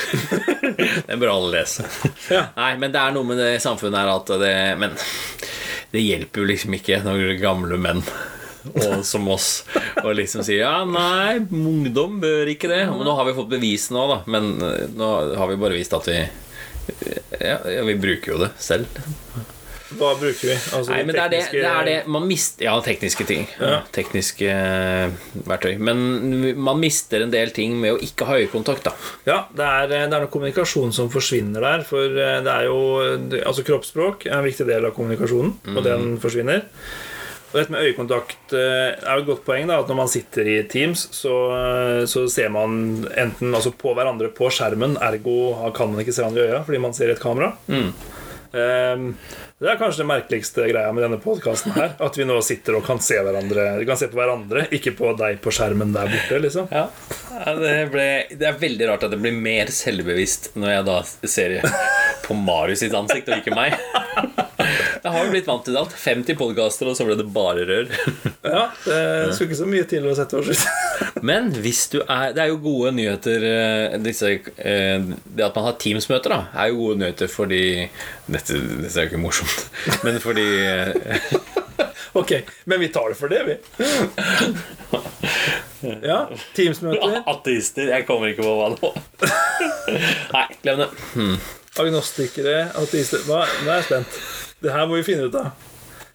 Den 1.09 1.21
bør 1.21 1.35
alle 1.35 1.51
lese. 1.59 1.85
Ja. 2.33 2.47
Nei, 2.57 2.73
men 2.81 2.95
det 2.95 3.01
er 3.01 3.13
noe 3.13 3.29
med 3.29 3.41
det 3.41 3.59
samfunnet 3.61 4.01
her 4.01 4.13
at 4.15 4.31
det 4.41 4.55
Men 4.81 4.95
det 5.91 6.05
hjelper 6.05 6.41
jo 6.41 6.49
liksom 6.49 6.77
ikke 6.79 7.01
når 7.05 7.35
gamle 7.43 7.77
menn 7.81 8.01
og 8.71 9.05
som 9.07 9.29
oss 9.33 9.49
og 10.03 10.13
liksom 10.19 10.45
sier 10.47 10.65
ja, 10.65 10.75
nei, 10.89 11.41
ungdom 11.41 12.19
bør 12.23 12.51
ikke 12.53 12.71
det. 12.71 12.83
Men 12.91 13.07
nå 13.07 13.17
har 13.19 13.29
vi 13.29 13.37
fått 13.39 13.53
bevis 13.53 13.89
nå, 13.95 14.07
da. 14.11 14.21
Men 14.31 14.53
eh, 14.65 14.87
nå 14.97 15.11
har 15.41 15.51
vi 15.51 15.61
bare 15.61 15.79
vist 15.79 15.97
at 15.97 16.11
vi 16.11 16.21
ja, 17.41 17.57
ja, 17.71 17.83
vi 17.87 17.95
bruker 18.01 18.35
jo 18.35 18.43
det 18.43 18.51
selv. 18.59 19.01
Hva 19.91 20.13
bruker 20.15 20.53
vi? 20.53 20.55
Altså, 20.55 20.93
Nei, 20.93 21.01
men 21.03 21.17
det 21.17 21.23
er 21.23 21.33
det, 21.33 21.41
det 21.51 21.67
er 21.67 21.87
det 21.89 21.95
Man 22.11 22.27
mister 22.31 22.67
Ja, 22.69 22.77
tekniske 22.85 23.27
ting. 23.27 23.47
Ja. 23.59 23.81
Tekniske 23.95 24.47
eh, 24.47 25.33
verktøy. 25.49 25.81
Men 25.83 26.05
man 26.63 26.79
mister 26.83 27.25
en 27.25 27.33
del 27.35 27.51
ting 27.57 27.75
med 27.81 27.97
å 27.97 28.01
ikke 28.05 28.29
ha 28.29 28.39
øyekontakt, 28.39 28.87
da. 28.87 28.95
Ja, 29.27 29.41
det 29.57 29.67
er, 29.67 29.89
det 29.91 30.01
er 30.05 30.13
noe 30.15 30.31
kommunikasjon 30.31 30.95
som 30.95 31.11
forsvinner 31.13 31.67
der. 31.67 31.87
For 31.89 32.07
eh, 32.07 32.39
det 32.47 32.55
er 32.55 32.69
jo 32.69 32.79
Altså, 33.41 33.65
kroppsspråk 33.67 34.29
er 34.29 34.39
en 34.39 34.47
viktig 34.47 34.69
del 34.69 34.87
av 34.87 34.95
kommunikasjonen, 34.95 35.57
og 35.75 35.83
den 35.87 36.15
forsvinner. 36.23 36.69
Og 37.51 37.57
dette 37.59 37.75
med 37.75 37.83
øyekontakt 37.83 38.55
eh, 38.55 38.93
er 38.95 39.19
jo 39.19 39.25
et 39.25 39.29
godt 39.33 39.43
poeng. 39.47 39.67
da 39.67 39.81
At 39.83 39.91
når 39.91 39.99
man 39.99 40.13
sitter 40.13 40.47
i 40.47 40.57
Teams, 40.71 41.09
så, 41.17 41.35
eh, 41.57 42.05
så 42.11 42.25
ser 42.31 42.53
man 42.55 43.05
enten 43.19 43.51
altså 43.51 43.75
på 43.75 43.95
hverandre 43.99 44.31
på 44.35 44.53
skjermen, 44.55 44.95
ergo 45.03 45.73
kan 45.75 45.91
man 45.91 46.05
ikke 46.05 46.15
se 46.15 46.23
hverandre 46.23 46.47
i 46.47 46.53
øya 46.55 46.65
fordi 46.67 46.83
man 46.87 46.95
ser 46.97 47.11
i 47.11 47.17
et 47.17 47.23
kamera. 47.23 47.55
Ehm, 48.51 49.13
det 49.63 49.69
er 49.71 49.77
kanskje 49.79 50.03
det 50.03 50.09
merkeligste 50.11 50.65
greia 50.67 50.91
med 50.95 51.05
denne 51.05 51.21
podkasten 51.23 51.75
her. 51.77 51.93
At 52.03 52.17
vi 52.19 52.27
nå 52.27 52.39
sitter 52.43 52.79
og 52.79 52.87
kan 52.87 52.99
se 53.03 53.19
hverandre 53.23 53.67
Vi 53.79 53.87
kan 53.87 53.99
se 54.01 54.09
på 54.11 54.19
hverandre, 54.19 54.65
ikke 54.75 54.95
på 54.99 55.13
deg 55.19 55.39
på 55.45 55.53
skjermen 55.55 55.95
der 55.95 56.11
borte. 56.11 56.41
liksom 56.43 56.71
Ja, 56.75 56.89
det, 57.61 57.75
ble, 57.93 58.09
det 58.35 58.49
er 58.49 58.59
veldig 58.61 58.91
rart 58.91 59.07
at 59.07 59.15
det 59.15 59.21
blir 59.23 59.37
mer 59.37 59.71
selvbevisst 59.75 60.53
når 60.59 60.75
jeg 60.75 60.89
da 60.91 60.99
ser 61.31 61.59
på 62.27 62.39
Marius 62.39 62.83
sitt 62.83 62.97
ansikt 62.97 63.31
og 63.31 63.39
ikke 63.39 63.55
meg. 63.55 63.79
Jeg 65.01 65.13
har 65.15 65.25
jo 65.25 65.31
blitt 65.33 65.47
vant 65.49 65.63
til 65.65 65.75
det 65.77 65.81
alt. 65.81 65.95
50 65.97 66.37
podkaster, 66.37 66.89
og 66.91 66.97
så 66.99 67.07
ble 67.09 67.17
det 67.21 67.29
bare 67.33 67.65
rør. 67.69 67.89
Ja, 68.51 68.63
Det 68.85 69.35
skulle 69.37 69.51
ikke 69.51 69.59
så 69.59 69.67
mye 69.69 69.87
til 69.89 70.07
å 70.09 70.15
sette 70.17 70.39
oss 70.41 70.49
ut. 70.51 70.63
Men 71.29 71.51
hvis 71.61 71.83
du 71.93 71.99
er 72.03 72.33
Det 72.37 72.43
er 72.43 72.49
jo 72.51 72.57
gode 72.63 72.93
nyheter 72.97 73.45
eh, 73.47 73.97
disse, 74.03 74.31
eh, 74.57 75.05
Det 75.25 75.45
at 75.45 75.57
man 75.57 75.67
har 75.69 75.77
Teams-møter, 75.81 76.33
da, 76.33 76.41
er 76.65 76.71
jo 76.73 76.79
gode 76.81 77.01
nyheter 77.03 77.31
fordi 77.31 77.63
Dette, 78.31 78.57
dette 78.57 78.95
er 78.97 79.07
jo 79.07 79.11
ikke 79.11 79.21
morsomt, 79.21 79.69
men 80.07 80.19
fordi 80.25 80.47
eh, 80.65 81.33
Ok, 82.17 82.33
men 82.67 82.81
vi 82.83 82.89
tar 82.91 83.13
det 83.13 83.19
for 83.21 83.31
det, 83.31 83.45
vi. 83.47 83.55
Ja, 86.03 86.25
Teams-møter. 86.57 87.21
Ateister. 87.31 87.93
Jeg 87.95 88.07
kommer 88.09 88.33
ikke 88.33 88.43
på 88.43 88.57
hva 88.59 88.73
nå. 88.75 88.91
Nei, 90.35 90.47
glem 90.65 90.83
det. 90.83 90.89
Agnostikere, 91.79 92.65
ateister 92.83 93.23
Nå 93.31 93.39
er 93.45 93.77
jeg 93.77 93.87
spent. 93.87 94.19
Det 94.61 94.73
her 94.75 94.87
må 94.89 94.99
vi 94.99 95.07
finne 95.07 95.29
ut 95.29 95.37
av. 95.41 95.51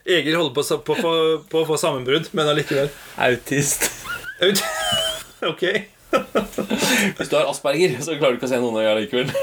Egil 0.06 0.36
holder 0.38 0.54
på, 0.54 0.64
på, 0.86 0.96
på, 1.02 1.12
på 1.50 1.62
å 1.64 1.66
få 1.66 1.78
sammenbrudd, 1.82 2.30
men 2.38 2.50
allikevel. 2.52 2.92
Autist. 3.26 3.90
Aut 4.46 4.62
Ok. 5.52 5.64
Hvis 7.18 7.30
du 7.32 7.36
har 7.36 7.50
asperger, 7.50 7.98
så 8.06 8.16
klarer 8.16 8.36
du 8.36 8.40
ikke 8.40 8.48
å 8.48 8.54
se 8.54 8.62
noen 8.62 8.78
av 8.80 8.86
dem 8.88 9.02
likevel. 9.04 9.34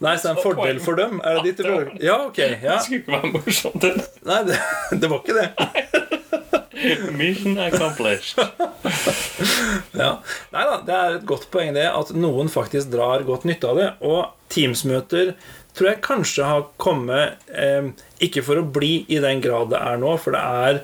Nei, 0.00 0.14
så 0.16 0.30
det 0.30 0.30
er 0.30 0.38
en 0.38 0.40
fordel 0.40 0.80
for 0.80 0.96
dem. 0.96 1.20
Er 1.28 1.38
det 1.38 1.50
ditt 1.50 1.60
råd? 1.66 1.90
Ja, 2.00 2.16
ok. 2.30 2.40
Ja. 2.40 2.78
Det 2.78 2.78
skulle 2.86 3.02
ikke 3.02 3.18
være 3.18 3.32
morsomt. 3.36 3.84
Nei, 4.30 4.38
det, 4.48 4.56
det 5.02 5.10
var 5.12 5.20
ikke 5.20 5.36
det. 5.36 5.48
Mission 7.12 7.58
accomplished. 7.60 8.40
Ja. 9.92 10.14
Nei 10.54 10.62
da, 10.64 10.78
det 10.86 10.96
er 10.96 11.16
et 11.18 11.26
godt 11.28 11.50
poeng 11.52 11.74
det 11.76 11.84
at 11.92 12.14
noen 12.16 12.48
faktisk 12.52 12.88
drar 12.94 13.26
godt 13.28 13.44
nytte 13.48 13.68
av 13.68 13.80
det. 13.80 13.88
Og 14.00 14.32
Teams-møter 14.50 15.34
tror 15.76 15.90
jeg 15.90 16.02
kanskje 16.04 16.46
har 16.46 16.68
kommet 16.80 17.50
eh, 17.54 17.90
Ikke 18.26 18.42
for 18.46 18.60
å 18.60 18.66
bli 18.66 19.04
i 19.08 19.20
den 19.22 19.42
grad 19.44 19.70
det 19.72 19.80
er 19.80 20.00
nå, 20.02 20.14
for 20.20 20.36
det 20.36 20.40
er 20.42 20.80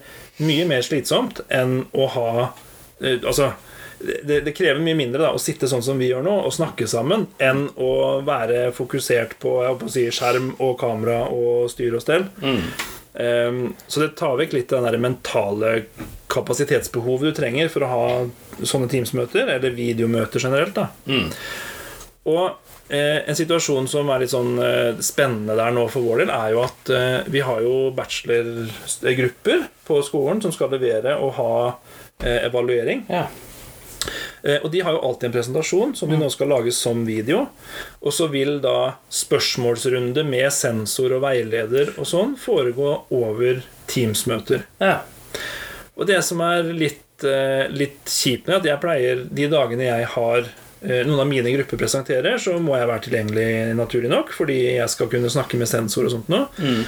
mye 0.47 0.67
mer 0.69 0.85
slitsomt 0.87 1.43
enn 1.53 1.81
å 1.97 2.11
ha 2.15 2.29
eh, 3.01 3.19
Altså 3.23 3.53
det, 3.99 4.43
det 4.45 4.53
krever 4.53 4.83
mye 4.85 4.97
mindre 4.99 5.23
da, 5.23 5.31
å 5.33 5.41
sitte 5.41 5.69
sånn 5.71 5.85
som 5.85 5.97
vi 5.97 6.11
gjør 6.11 6.25
nå, 6.27 6.35
og 6.45 6.53
snakke 6.53 6.85
sammen, 6.91 7.27
enn 7.41 7.63
å 7.81 8.21
være 8.27 8.69
fokusert 8.77 9.39
på, 9.41 9.55
jeg 9.65 9.79
på 9.81 9.89
å 9.89 9.93
si, 9.95 10.05
skjerm 10.13 10.51
og 10.61 10.75
kamera 10.81 11.23
og 11.33 11.71
styr 11.73 11.97
og 11.97 12.05
stell. 12.05 12.27
Um, 13.17 13.71
så 13.89 14.03
det 14.03 14.11
tar 14.21 14.37
vekk 14.37 14.53
litt 14.53 14.75
av 14.77 14.85
det 14.93 15.01
mentale 15.01 15.71
kapasitetsbehovet 16.29 17.31
du 17.31 17.39
trenger 17.41 17.73
for 17.73 17.87
å 17.87 17.93
ha 17.95 18.07
sånne 18.61 18.91
Teams-møter, 18.93 19.49
eller 19.57 19.73
videomøter 19.77 20.45
generelt. 20.45 20.77
da 20.77 20.91
Og 22.29 22.66
en 23.27 23.35
situasjon 23.39 23.89
som 23.91 24.09
er 24.15 24.21
litt 24.23 24.31
sånn 24.31 24.59
eh, 24.63 25.01
spennende 25.03 25.57
der 25.59 25.73
nå 25.75 25.89
for 25.91 26.05
vår 26.07 26.23
del, 26.25 26.31
er 26.31 26.53
jo 26.55 26.61
at 26.63 26.91
eh, 26.95 27.17
vi 27.35 27.41
har 27.43 27.61
jo 27.65 27.91
bachelorgrupper 27.97 29.67
på 29.87 29.99
skolen 30.07 30.43
som 30.45 30.53
skal 30.55 30.71
levere 30.75 31.17
og 31.19 31.35
ha 31.41 31.53
eh, 32.23 32.45
evaluering. 32.47 33.05
Ja. 33.11 33.27
Eh, 34.43 34.61
Og 34.63 34.71
de 34.71 34.81
har 34.87 34.95
jo 34.95 35.03
alltid 35.03 35.29
en 35.31 35.35
presentasjon 35.35 35.97
som 35.99 36.11
de 36.13 36.19
nå 36.21 36.29
skal 36.31 36.53
lage 36.53 36.73
som 36.75 37.03
video. 37.07 37.49
Og 38.03 38.15
så 38.15 38.29
vil 38.31 38.61
da 38.63 38.95
spørsmålsrunde 39.11 40.23
med 40.27 40.53
sensor 40.55 41.17
og 41.19 41.25
veileder 41.27 41.95
og 41.97 42.07
sånn 42.07 42.37
foregå 42.39 42.93
over 43.11 43.65
Teams-møter. 43.91 44.67
ja. 44.83 45.01
Og 45.97 46.05
det 46.05 46.19
som 46.27 46.43
er 46.45 46.67
litt, 46.77 47.25
eh, 47.25 47.71
litt 47.73 48.05
kjipt 48.05 48.47
med 48.51 48.59
at 48.59 48.67
jeg 48.69 48.81
pleier 48.83 49.23
De 49.33 49.47
dagene 49.49 49.87
jeg 49.87 50.05
har 50.13 50.39
eh, 50.45 50.66
noen 50.83 51.21
av 51.23 51.27
mine 51.27 51.51
grupper 51.55 51.79
presenterer, 51.81 52.37
så 52.39 52.59
må 52.63 52.77
jeg 52.77 52.87
være 52.91 53.05
tilgjengelig 53.07 53.47
naturlig 53.79 54.11
nok, 54.13 54.33
fordi 54.37 54.57
jeg 54.77 54.89
skal 54.93 55.09
kunne 55.11 55.31
snakke 55.33 55.57
med 55.59 55.71
sensor 55.71 56.05
og 56.07 56.13
sånt 56.13 56.29
nå. 56.31 56.43
Mm. 56.61 56.83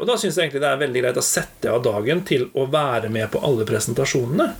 Og 0.00 0.04
da 0.06 0.16
syns 0.20 0.36
jeg 0.36 0.44
egentlig 0.50 0.60
det 0.62 0.68
er 0.70 0.82
veldig 0.84 1.02
greit 1.06 1.20
å 1.22 1.24
sette 1.24 1.72
av 1.72 1.80
dagen 1.82 2.20
til 2.28 2.48
å 2.54 2.66
være 2.70 3.08
med 3.10 3.30
på 3.32 3.40
alle 3.42 3.64
presentasjonene. 3.68 4.50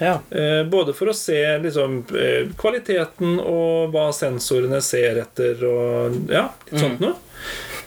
ja. 0.00 0.16
Eh, 0.32 0.64
Både 0.72 0.94
for 0.96 1.12
å 1.12 1.14
se 1.14 1.38
liksom, 1.62 2.00
eh, 2.16 2.48
kvaliteten 2.58 3.36
og 3.38 3.92
hva 3.92 4.08
sensorene 4.16 4.80
ser 4.82 5.20
etter, 5.22 5.62
og 5.68 6.30
ja, 6.32 6.48
litt 6.70 6.80
sånt 6.80 7.00
noe. 7.04 7.14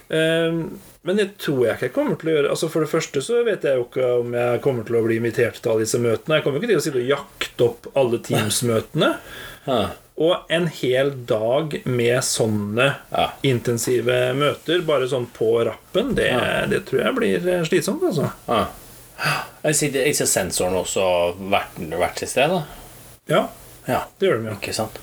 Eh, 0.09 0.61
Men 1.05 1.17
det 1.19 1.37
tror 1.37 1.67
jeg 1.67 1.75
ikke 1.75 1.85
jeg 1.85 1.93
kommer 1.93 2.15
til 2.17 2.29
å 2.31 2.33
gjøre. 2.33 2.49
Altså 2.49 2.67
For 2.73 2.81
det 2.81 2.89
første 2.89 3.21
så 3.21 3.43
vet 3.45 3.61
jeg 3.67 3.77
jo 3.77 3.83
ikke 3.85 4.07
om 4.23 4.31
jeg 4.33 4.61
kommer 4.63 4.83
til 4.87 4.95
å 4.97 5.03
bli 5.05 5.19
invitert 5.19 5.59
til 5.61 5.69
alle 5.71 5.83
disse 5.85 5.99
møtene. 6.01 6.39
Jeg 6.39 6.43
kommer 6.45 6.57
jo 6.57 6.63
ikke 6.63 6.71
til 6.71 6.79
å 6.79 6.85
sitte 6.85 7.01
og 7.03 7.11
jakte 7.11 7.67
opp 7.67 7.85
alle 8.01 8.17
Teams-møtene. 8.25 9.11
Ja. 9.67 9.83
Og 10.17 10.45
en 10.55 10.67
hel 10.71 11.09
dag 11.27 11.81
med 11.85 12.21
sånne 12.23 12.85
Ja. 13.11 13.25
intensive 13.43 14.33
møter, 14.33 14.81
bare 14.87 15.09
sånn 15.11 15.25
på 15.35 15.49
rappen, 15.67 16.13
det, 16.15 16.29
det 16.71 16.85
tror 16.87 17.01
jeg 17.03 17.15
blir 17.17 17.47
eh, 17.51 17.63
slitsomt, 17.67 18.03
altså. 18.03 18.29
Ja. 18.47 18.61
Jeg 19.65 20.15
ser 20.15 20.25
sensoren 20.29 20.75
også 20.79 21.35
vært, 21.51 21.75
vært 21.99 22.15
til 22.21 22.27
stede? 22.31 22.61
Ja, 23.27 23.47
Ja. 23.87 24.05
det 24.19 24.29
gjør 24.29 24.39
de 24.43 24.49
jo. 24.53 24.55
Ikke 24.61 24.73
sant? 24.73 25.01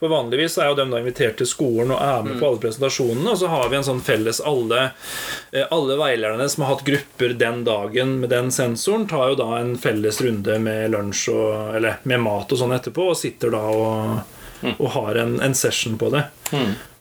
For 0.00 0.10
vanligvis 0.10 0.58
er 0.60 0.66
jo 0.68 0.74
de 0.76 0.84
da 0.90 0.98
invitert 1.00 1.38
til 1.38 1.46
skolen 1.48 1.92
og 1.94 2.00
er 2.02 2.22
med 2.26 2.36
på 2.40 2.48
alle 2.50 2.60
presentasjonene. 2.60 3.30
Og 3.30 3.38
så 3.40 3.48
har 3.48 3.68
vi 3.70 3.76
en 3.78 3.86
sånn 3.86 4.02
felles 4.04 4.40
alle, 4.44 4.90
eh, 5.54 5.64
alle 5.72 5.96
veilederne 5.96 6.48
som 6.50 6.64
har 6.66 6.74
hatt 6.74 6.84
grupper 6.84 7.32
den 7.40 7.62
dagen 7.64 8.18
med 8.20 8.28
den 8.34 8.50
sensoren, 8.52 9.06
tar 9.08 9.30
jo 9.32 9.38
da 9.40 9.56
en 9.62 9.76
felles 9.80 10.20
runde 10.20 10.58
med 10.60 10.90
lunsj 10.92 11.28
og, 11.32 11.74
eller 11.78 11.96
med 12.04 12.20
mat 12.20 12.52
og 12.52 12.58
sånn 12.60 12.74
etterpå, 12.76 13.06
og 13.14 13.16
sitter 13.16 13.54
da 13.54 13.62
og, 13.72 14.20
og 14.78 14.88
har 14.96 15.20
en, 15.22 15.38
en 15.44 15.54
session 15.56 15.98
på 16.00 16.10
det. 16.14 16.24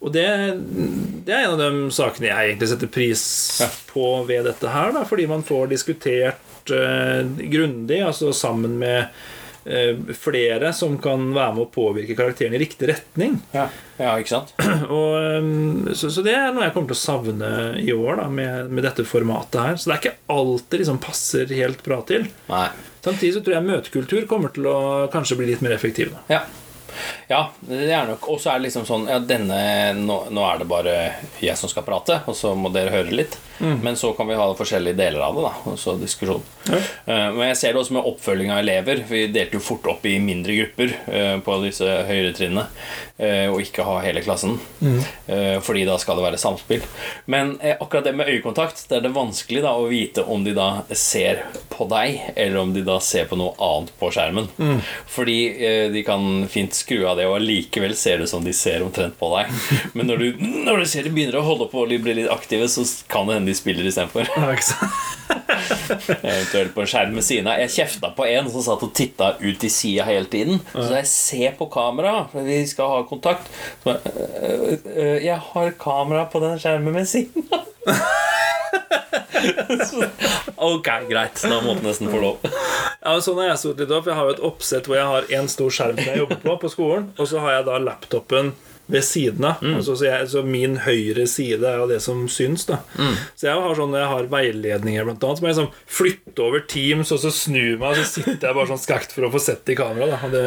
Og 0.04 0.12
det, 0.12 0.26
det 1.24 1.36
er 1.36 1.46
en 1.46 1.54
av 1.54 1.62
de 1.62 1.92
sakene 1.96 2.28
jeg 2.28 2.50
egentlig 2.50 2.72
setter 2.74 2.92
pris 2.92 3.22
Ja. 3.64 3.70
på 3.94 4.08
ved 4.28 4.50
dette 4.50 4.74
her, 4.74 4.92
da, 4.96 5.06
fordi 5.08 5.30
man 5.32 5.46
får 5.48 5.70
diskutert 5.72 6.74
uh, 6.74 7.22
grundig, 7.54 8.02
altså 8.04 8.34
sammen 8.36 8.76
med 8.82 9.14
uh, 9.64 10.14
flere 10.18 10.74
som 10.76 10.98
kan 11.00 11.30
være 11.36 11.56
med 11.56 11.64
å 11.64 11.72
påvirke 11.72 12.18
karakteren 12.20 12.56
i 12.58 12.60
riktig 12.66 12.90
retning. 12.92 13.38
Ja, 13.56 13.70
ja 14.02 14.16
ikke 14.20 14.34
sant? 14.34 14.52
Og, 14.98 15.14
um, 15.40 15.94
så, 15.96 16.12
så 16.12 16.26
det 16.26 16.36
er 16.36 16.52
noe 16.52 16.68
jeg 16.68 16.76
kommer 16.76 16.92
til 16.92 17.00
å 17.00 17.04
savne 17.06 17.54
i 17.80 17.94
år 17.96 18.20
da, 18.26 18.28
med, 18.42 18.74
med 18.74 18.84
dette 18.90 19.08
formatet 19.08 19.62
her. 19.62 19.78
Så 19.80 19.88
det 19.88 19.96
er 19.96 20.02
ikke 20.04 20.18
alt 20.36 20.68
det 20.74 20.82
liksom 20.84 21.00
passer 21.06 21.56
helt 21.62 21.86
bra 21.86 22.02
til. 22.10 22.28
Nei. 22.52 22.68
Samtidig 23.04 23.38
så 23.38 23.46
tror 23.46 23.58
jeg 23.58 23.70
møtekultur 23.70 24.28
kommer 24.28 24.52
til 24.56 24.68
å 24.68 24.78
kanskje 25.12 25.40
bli 25.40 25.50
litt 25.54 25.64
mer 25.64 25.76
effektiv. 25.76 26.12
Da. 26.16 26.28
Ja. 26.40 26.44
Ja, 27.30 27.50
det 27.68 27.88
er 27.92 28.08
nok 28.10 28.28
Og 28.30 28.40
så 28.42 28.52
er 28.54 28.60
det 28.60 28.68
liksom 28.68 28.86
sånn 28.88 29.08
Ja, 29.10 29.20
denne 29.20 29.58
nå, 29.98 30.18
nå 30.34 30.44
er 30.48 30.60
det 30.62 30.68
bare 30.70 30.96
jeg 31.44 31.58
som 31.60 31.70
skal 31.72 31.84
prate, 31.88 32.22
og 32.30 32.36
så 32.38 32.54
må 32.56 32.72
dere 32.74 32.92
høre 32.94 33.12
litt. 33.16 33.38
Men 33.64 33.96
så 33.96 34.10
kan 34.18 34.28
vi 34.28 34.36
ha 34.36 34.46
forskjellige 34.58 34.98
deler 34.98 35.22
av 35.24 35.36
det, 35.38 35.44
da. 35.46 35.52
Og 35.72 35.78
så 35.80 35.94
diskusjon. 36.00 36.42
Ja. 36.68 36.80
Eh, 37.06 37.30
Men 37.36 37.48
jeg 37.52 37.58
ser 37.62 37.74
det 37.76 37.80
også 37.84 37.94
med 37.96 38.08
oppfølging 38.10 38.50
av 38.52 38.60
elever. 38.64 39.04
Vi 39.08 39.22
delte 39.32 39.56
jo 39.60 39.64
fort 39.64 39.86
opp 39.88 40.06
i 40.10 40.18
mindre 40.20 40.56
grupper 40.58 40.92
eh, 41.08 41.38
på 41.46 41.56
disse 41.64 41.88
høyere 42.10 42.34
trinnene. 42.36 42.66
eh, 43.18 43.46
Og 43.54 43.62
ikke 43.64 43.86
ha 43.88 44.00
hele 44.04 44.24
klassen. 44.26 44.58
Mm. 44.82 45.00
Fordi 45.64 45.86
da 45.88 45.96
skal 46.02 46.18
det 46.20 46.26
være 46.26 46.42
samspill. 46.42 46.84
Men 47.32 47.54
akkurat 47.80 48.04
det 48.10 48.16
med 48.18 48.28
øyekontakt, 48.34 48.84
det 48.90 48.98
er 48.98 49.06
det 49.06 49.14
vanskelig 49.16 49.62
da 49.64 49.72
å 49.80 49.88
vite 49.88 50.26
om 50.28 50.44
de 50.44 50.54
da 50.58 50.68
ser 50.92 51.44
på 51.72 51.88
deg, 51.92 52.20
eller 52.36 52.60
om 52.66 52.74
de 52.76 52.84
da 52.86 52.98
ser 53.04 53.30
på 53.32 53.38
noe 53.40 53.54
annet 53.64 53.94
på 54.02 54.12
skjermen. 54.12 54.50
Fordi 55.14 55.38
eh, 55.56 55.86
de 55.94 56.04
kan 56.08 56.48
fint 56.52 56.76
skru 56.84 57.02
av 57.08 57.18
det, 57.20 57.26
og 57.30 57.38
allikevel 57.40 57.96
ser 57.98 58.22
det 58.22 58.30
som 58.32 58.44
de 58.46 58.54
ser 58.56 58.84
omtrent 58.86 59.16
på 59.20 59.30
deg. 59.34 59.52
Men 59.98 60.10
når 60.12 60.22
du, 60.22 60.46
når 60.68 60.84
du 60.84 60.90
ser 60.90 61.08
de 61.08 61.14
begynner 61.14 61.40
å 61.40 61.46
holde 61.48 61.70
på 61.72 61.84
og 61.84 61.94
bli 62.06 62.18
litt 62.20 62.32
aktive, 62.32 62.68
så 62.72 62.86
kan 63.12 63.28
det 63.30 63.40
hende 63.40 63.52
de 63.52 63.58
spiller 63.58 63.88
istedenfor. 63.90 64.30
Eventuelt 66.24 66.74
på 66.76 66.84
en 66.84 66.90
skjerm 66.90 67.16
ved 67.18 67.26
siden 67.26 67.50
av. 67.50 67.62
Jeg 67.64 67.74
kjefta 67.78 68.12
på 68.16 68.28
en 68.30 68.50
som 68.52 68.66
satt 68.66 68.84
og 68.86 68.94
titta 68.96 69.34
ut 69.42 69.60
til 69.62 69.72
sida 69.72 70.08
hele 70.08 70.30
tiden. 70.30 70.62
Så 70.74 70.92
jeg 70.98 71.10
ser 71.12 71.58
på 71.60 71.70
kamera, 71.74 72.26
for 72.32 72.48
vi 72.48 72.62
skal 72.70 72.92
ha 72.92 73.04
kontakt'. 73.10 73.50
Så 73.84 73.96
jeg, 73.96 74.00
«Øh, 74.44 74.78
øh, 74.98 75.18
'Jeg 75.24 75.40
har 75.54 75.72
kamera 75.80 76.26
på 76.26 76.40
den 76.40 76.60
skjermen 76.60 76.96
ved 76.96 77.06
siden 77.06 77.48
av'. 77.52 77.70
Ok, 80.64 80.88
greit. 81.10 81.42
Da 81.44 81.58
må 81.64 81.74
jeg 81.74 81.84
nesten 81.84 82.12
få 82.12 82.20
lov. 82.22 82.44
Ja, 83.04 83.16
sånn 83.24 83.42
har 83.42 83.50
jeg 83.52 83.62
stått 83.64 83.82
litt 83.84 83.92
opp. 83.92 84.08
Jeg 84.08 84.16
har 84.20 84.30
jo 84.30 84.36
et 84.36 84.44
oppsett 84.52 84.88
hvor 84.88 85.00
jeg 85.00 85.10
har 85.10 85.32
en 85.40 85.50
stor 85.52 85.74
skjerm 85.74 85.98
som 86.00 86.12
jeg 86.12 86.22
jobber 86.24 86.40
på 86.44 86.60
på 86.62 86.72
skolen, 86.72 87.10
og 87.18 87.28
så 87.30 87.42
har 87.44 87.58
jeg 87.58 87.68
da 87.68 87.80
laptopen 87.84 88.54
ved 88.92 89.04
siden 89.08 89.46
av. 89.48 89.62
Altså, 89.64 89.96
så, 89.96 90.06
jeg, 90.10 90.28
så 90.34 90.42
min 90.44 90.76
høyre 90.84 91.24
side 91.30 91.64
er 91.68 91.80
jo 91.80 91.88
det 91.92 92.02
som 92.04 92.26
syns. 92.32 92.66
da 92.68 92.82
Så 93.36 93.48
jeg 93.48 93.64
har 93.66 93.78
sånn, 93.80 93.96
jeg 93.96 94.10
har 94.12 94.28
veiledninger, 94.32 95.08
blant 95.08 95.24
annet. 95.24 95.40
Så 95.40 95.46
må 95.46 95.52
jeg 95.52 95.60
sånn 95.62 95.72
flytte 96.00 96.44
over 96.44 96.66
Teams 96.68 97.14
og 97.16 97.22
så 97.24 97.32
snu 97.34 97.78
meg, 97.80 97.94
og 97.94 98.02
så 98.02 98.08
sitter 98.10 98.50
jeg 98.50 98.58
bare 98.60 98.72
sånn 98.74 98.84
skakt 98.84 99.16
for 99.16 99.28
å 99.28 99.32
få 99.34 99.42
sett 99.44 99.72
i 99.72 99.78
kamera. 99.80 100.12
Da. 100.16 100.32
Det, 100.34 100.44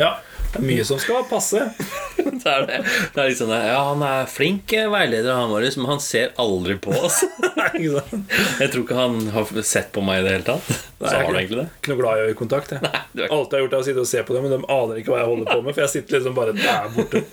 ja, 0.00 0.12
det 0.54 0.60
er 0.60 0.66
mye 0.68 0.84
som 0.86 0.98
skal 1.02 1.24
passe. 1.26 1.60
det, 2.16 2.46
er 2.46 2.66
det, 2.68 2.76
det 3.14 3.20
er 3.24 3.28
liksom 3.32 3.48
det. 3.50 3.58
Ja, 3.66 3.80
han 3.90 4.02
er 4.06 4.28
flink 4.30 4.72
eh, 4.76 4.86
veileder, 4.92 5.34
han 5.34 5.50
vår, 5.50 5.66
men 5.80 5.88
han 5.90 6.00
ser 6.04 6.30
aldri 6.40 6.76
på 6.78 6.94
oss. 6.94 7.20
Jeg 7.74 8.70
tror 8.70 8.84
ikke 8.84 8.98
han 8.98 9.16
har 9.34 9.50
sett 9.66 9.90
på 9.94 10.02
meg 10.04 10.20
i 10.20 10.26
det 10.28 10.36
hele 10.36 10.46
tatt. 10.46 10.68
Så 11.04 11.10
jeg 11.10 11.18
er 11.18 11.18
har 11.18 11.26
han 11.26 11.36
egentlig 11.40 11.58
det. 11.58 11.66
Ikke 11.80 11.90
noe 11.92 12.00
glad 12.00 12.20
i 12.22 12.28
øyekontakt. 12.30 12.70
Jeg. 12.76 12.80
ikke- 13.18 13.26
Alt 13.34 13.50
jeg 13.52 13.58
har 13.58 13.64
gjort, 13.66 13.74
er 13.74 13.82
å 13.82 13.88
sitte 13.90 14.04
og 14.04 14.08
se 14.08 14.22
på 14.24 14.36
dem, 14.38 14.46
men 14.46 14.54
de 14.54 14.70
aner 14.78 15.00
ikke 15.02 15.12
hva 15.12 15.18
jeg 15.20 15.30
holder 15.32 15.50
på 15.50 15.58
med. 15.66 15.74
For 15.76 15.84
jeg 15.84 15.92
sitter 15.96 16.16
liksom 16.16 16.38
bare 16.38 16.54
der 16.56 16.88
borte. 16.94 17.24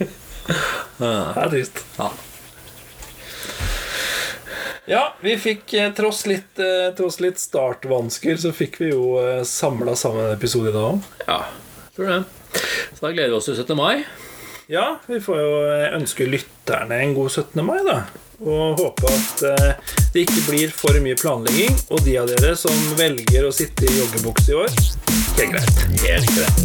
Det 0.98 1.14
er 1.46 1.54
trist. 1.54 1.84
Ja. 2.02 2.10
Ja, 4.90 5.04
vi 5.22 5.38
fikk 5.40 5.74
eh, 5.78 5.92
tross 5.96 6.26
litt, 6.28 6.58
eh, 6.60 6.90
tross 6.98 7.20
litt 7.24 7.40
startvansker, 7.40 8.36
så 8.42 8.52
fikk 8.56 8.80
vi 8.82 8.90
jo 8.92 9.04
samla 9.48 9.94
sammen 9.96 10.26
en 10.26 10.34
episode 10.36 10.74
i 10.74 10.76
dag 10.76 10.88
òg. 10.90 11.12
ja, 11.28 11.38
tror 11.96 12.10
det. 12.16 12.20
Så 12.54 13.06
da 13.06 13.12
gleder 13.14 13.32
vi 13.32 13.38
oss 13.40 13.48
til 13.50 13.58
17. 13.58 13.78
mai. 13.78 14.04
Ja, 14.72 15.00
vi 15.08 15.20
får 15.20 15.40
jo 15.42 15.56
eh, 15.68 15.88
ønske 15.98 16.28
lytterne 16.30 17.02
en 17.04 17.16
god 17.18 17.30
17. 17.30 17.66
mai, 17.66 17.80
da. 17.88 17.98
Og 18.42 18.80
håpe 18.80 19.12
at 19.12 19.44
eh, 19.50 19.74
det 20.14 20.24
ikke 20.26 20.46
blir 20.48 20.72
for 20.74 20.96
mye 21.04 21.18
planlegging. 21.20 21.76
Og 21.92 22.00
de 22.08 22.16
av 22.22 22.32
dere 22.32 22.56
som 22.60 22.78
velger 23.00 23.48
å 23.48 23.52
sitte 23.56 23.86
i 23.90 23.98
joggebukse 24.00 24.52
i 24.54 24.58
år, 24.64 24.72
helt 25.38 25.52
greit. 25.58 25.76
Helt 26.08 26.32
greit. 26.38 26.60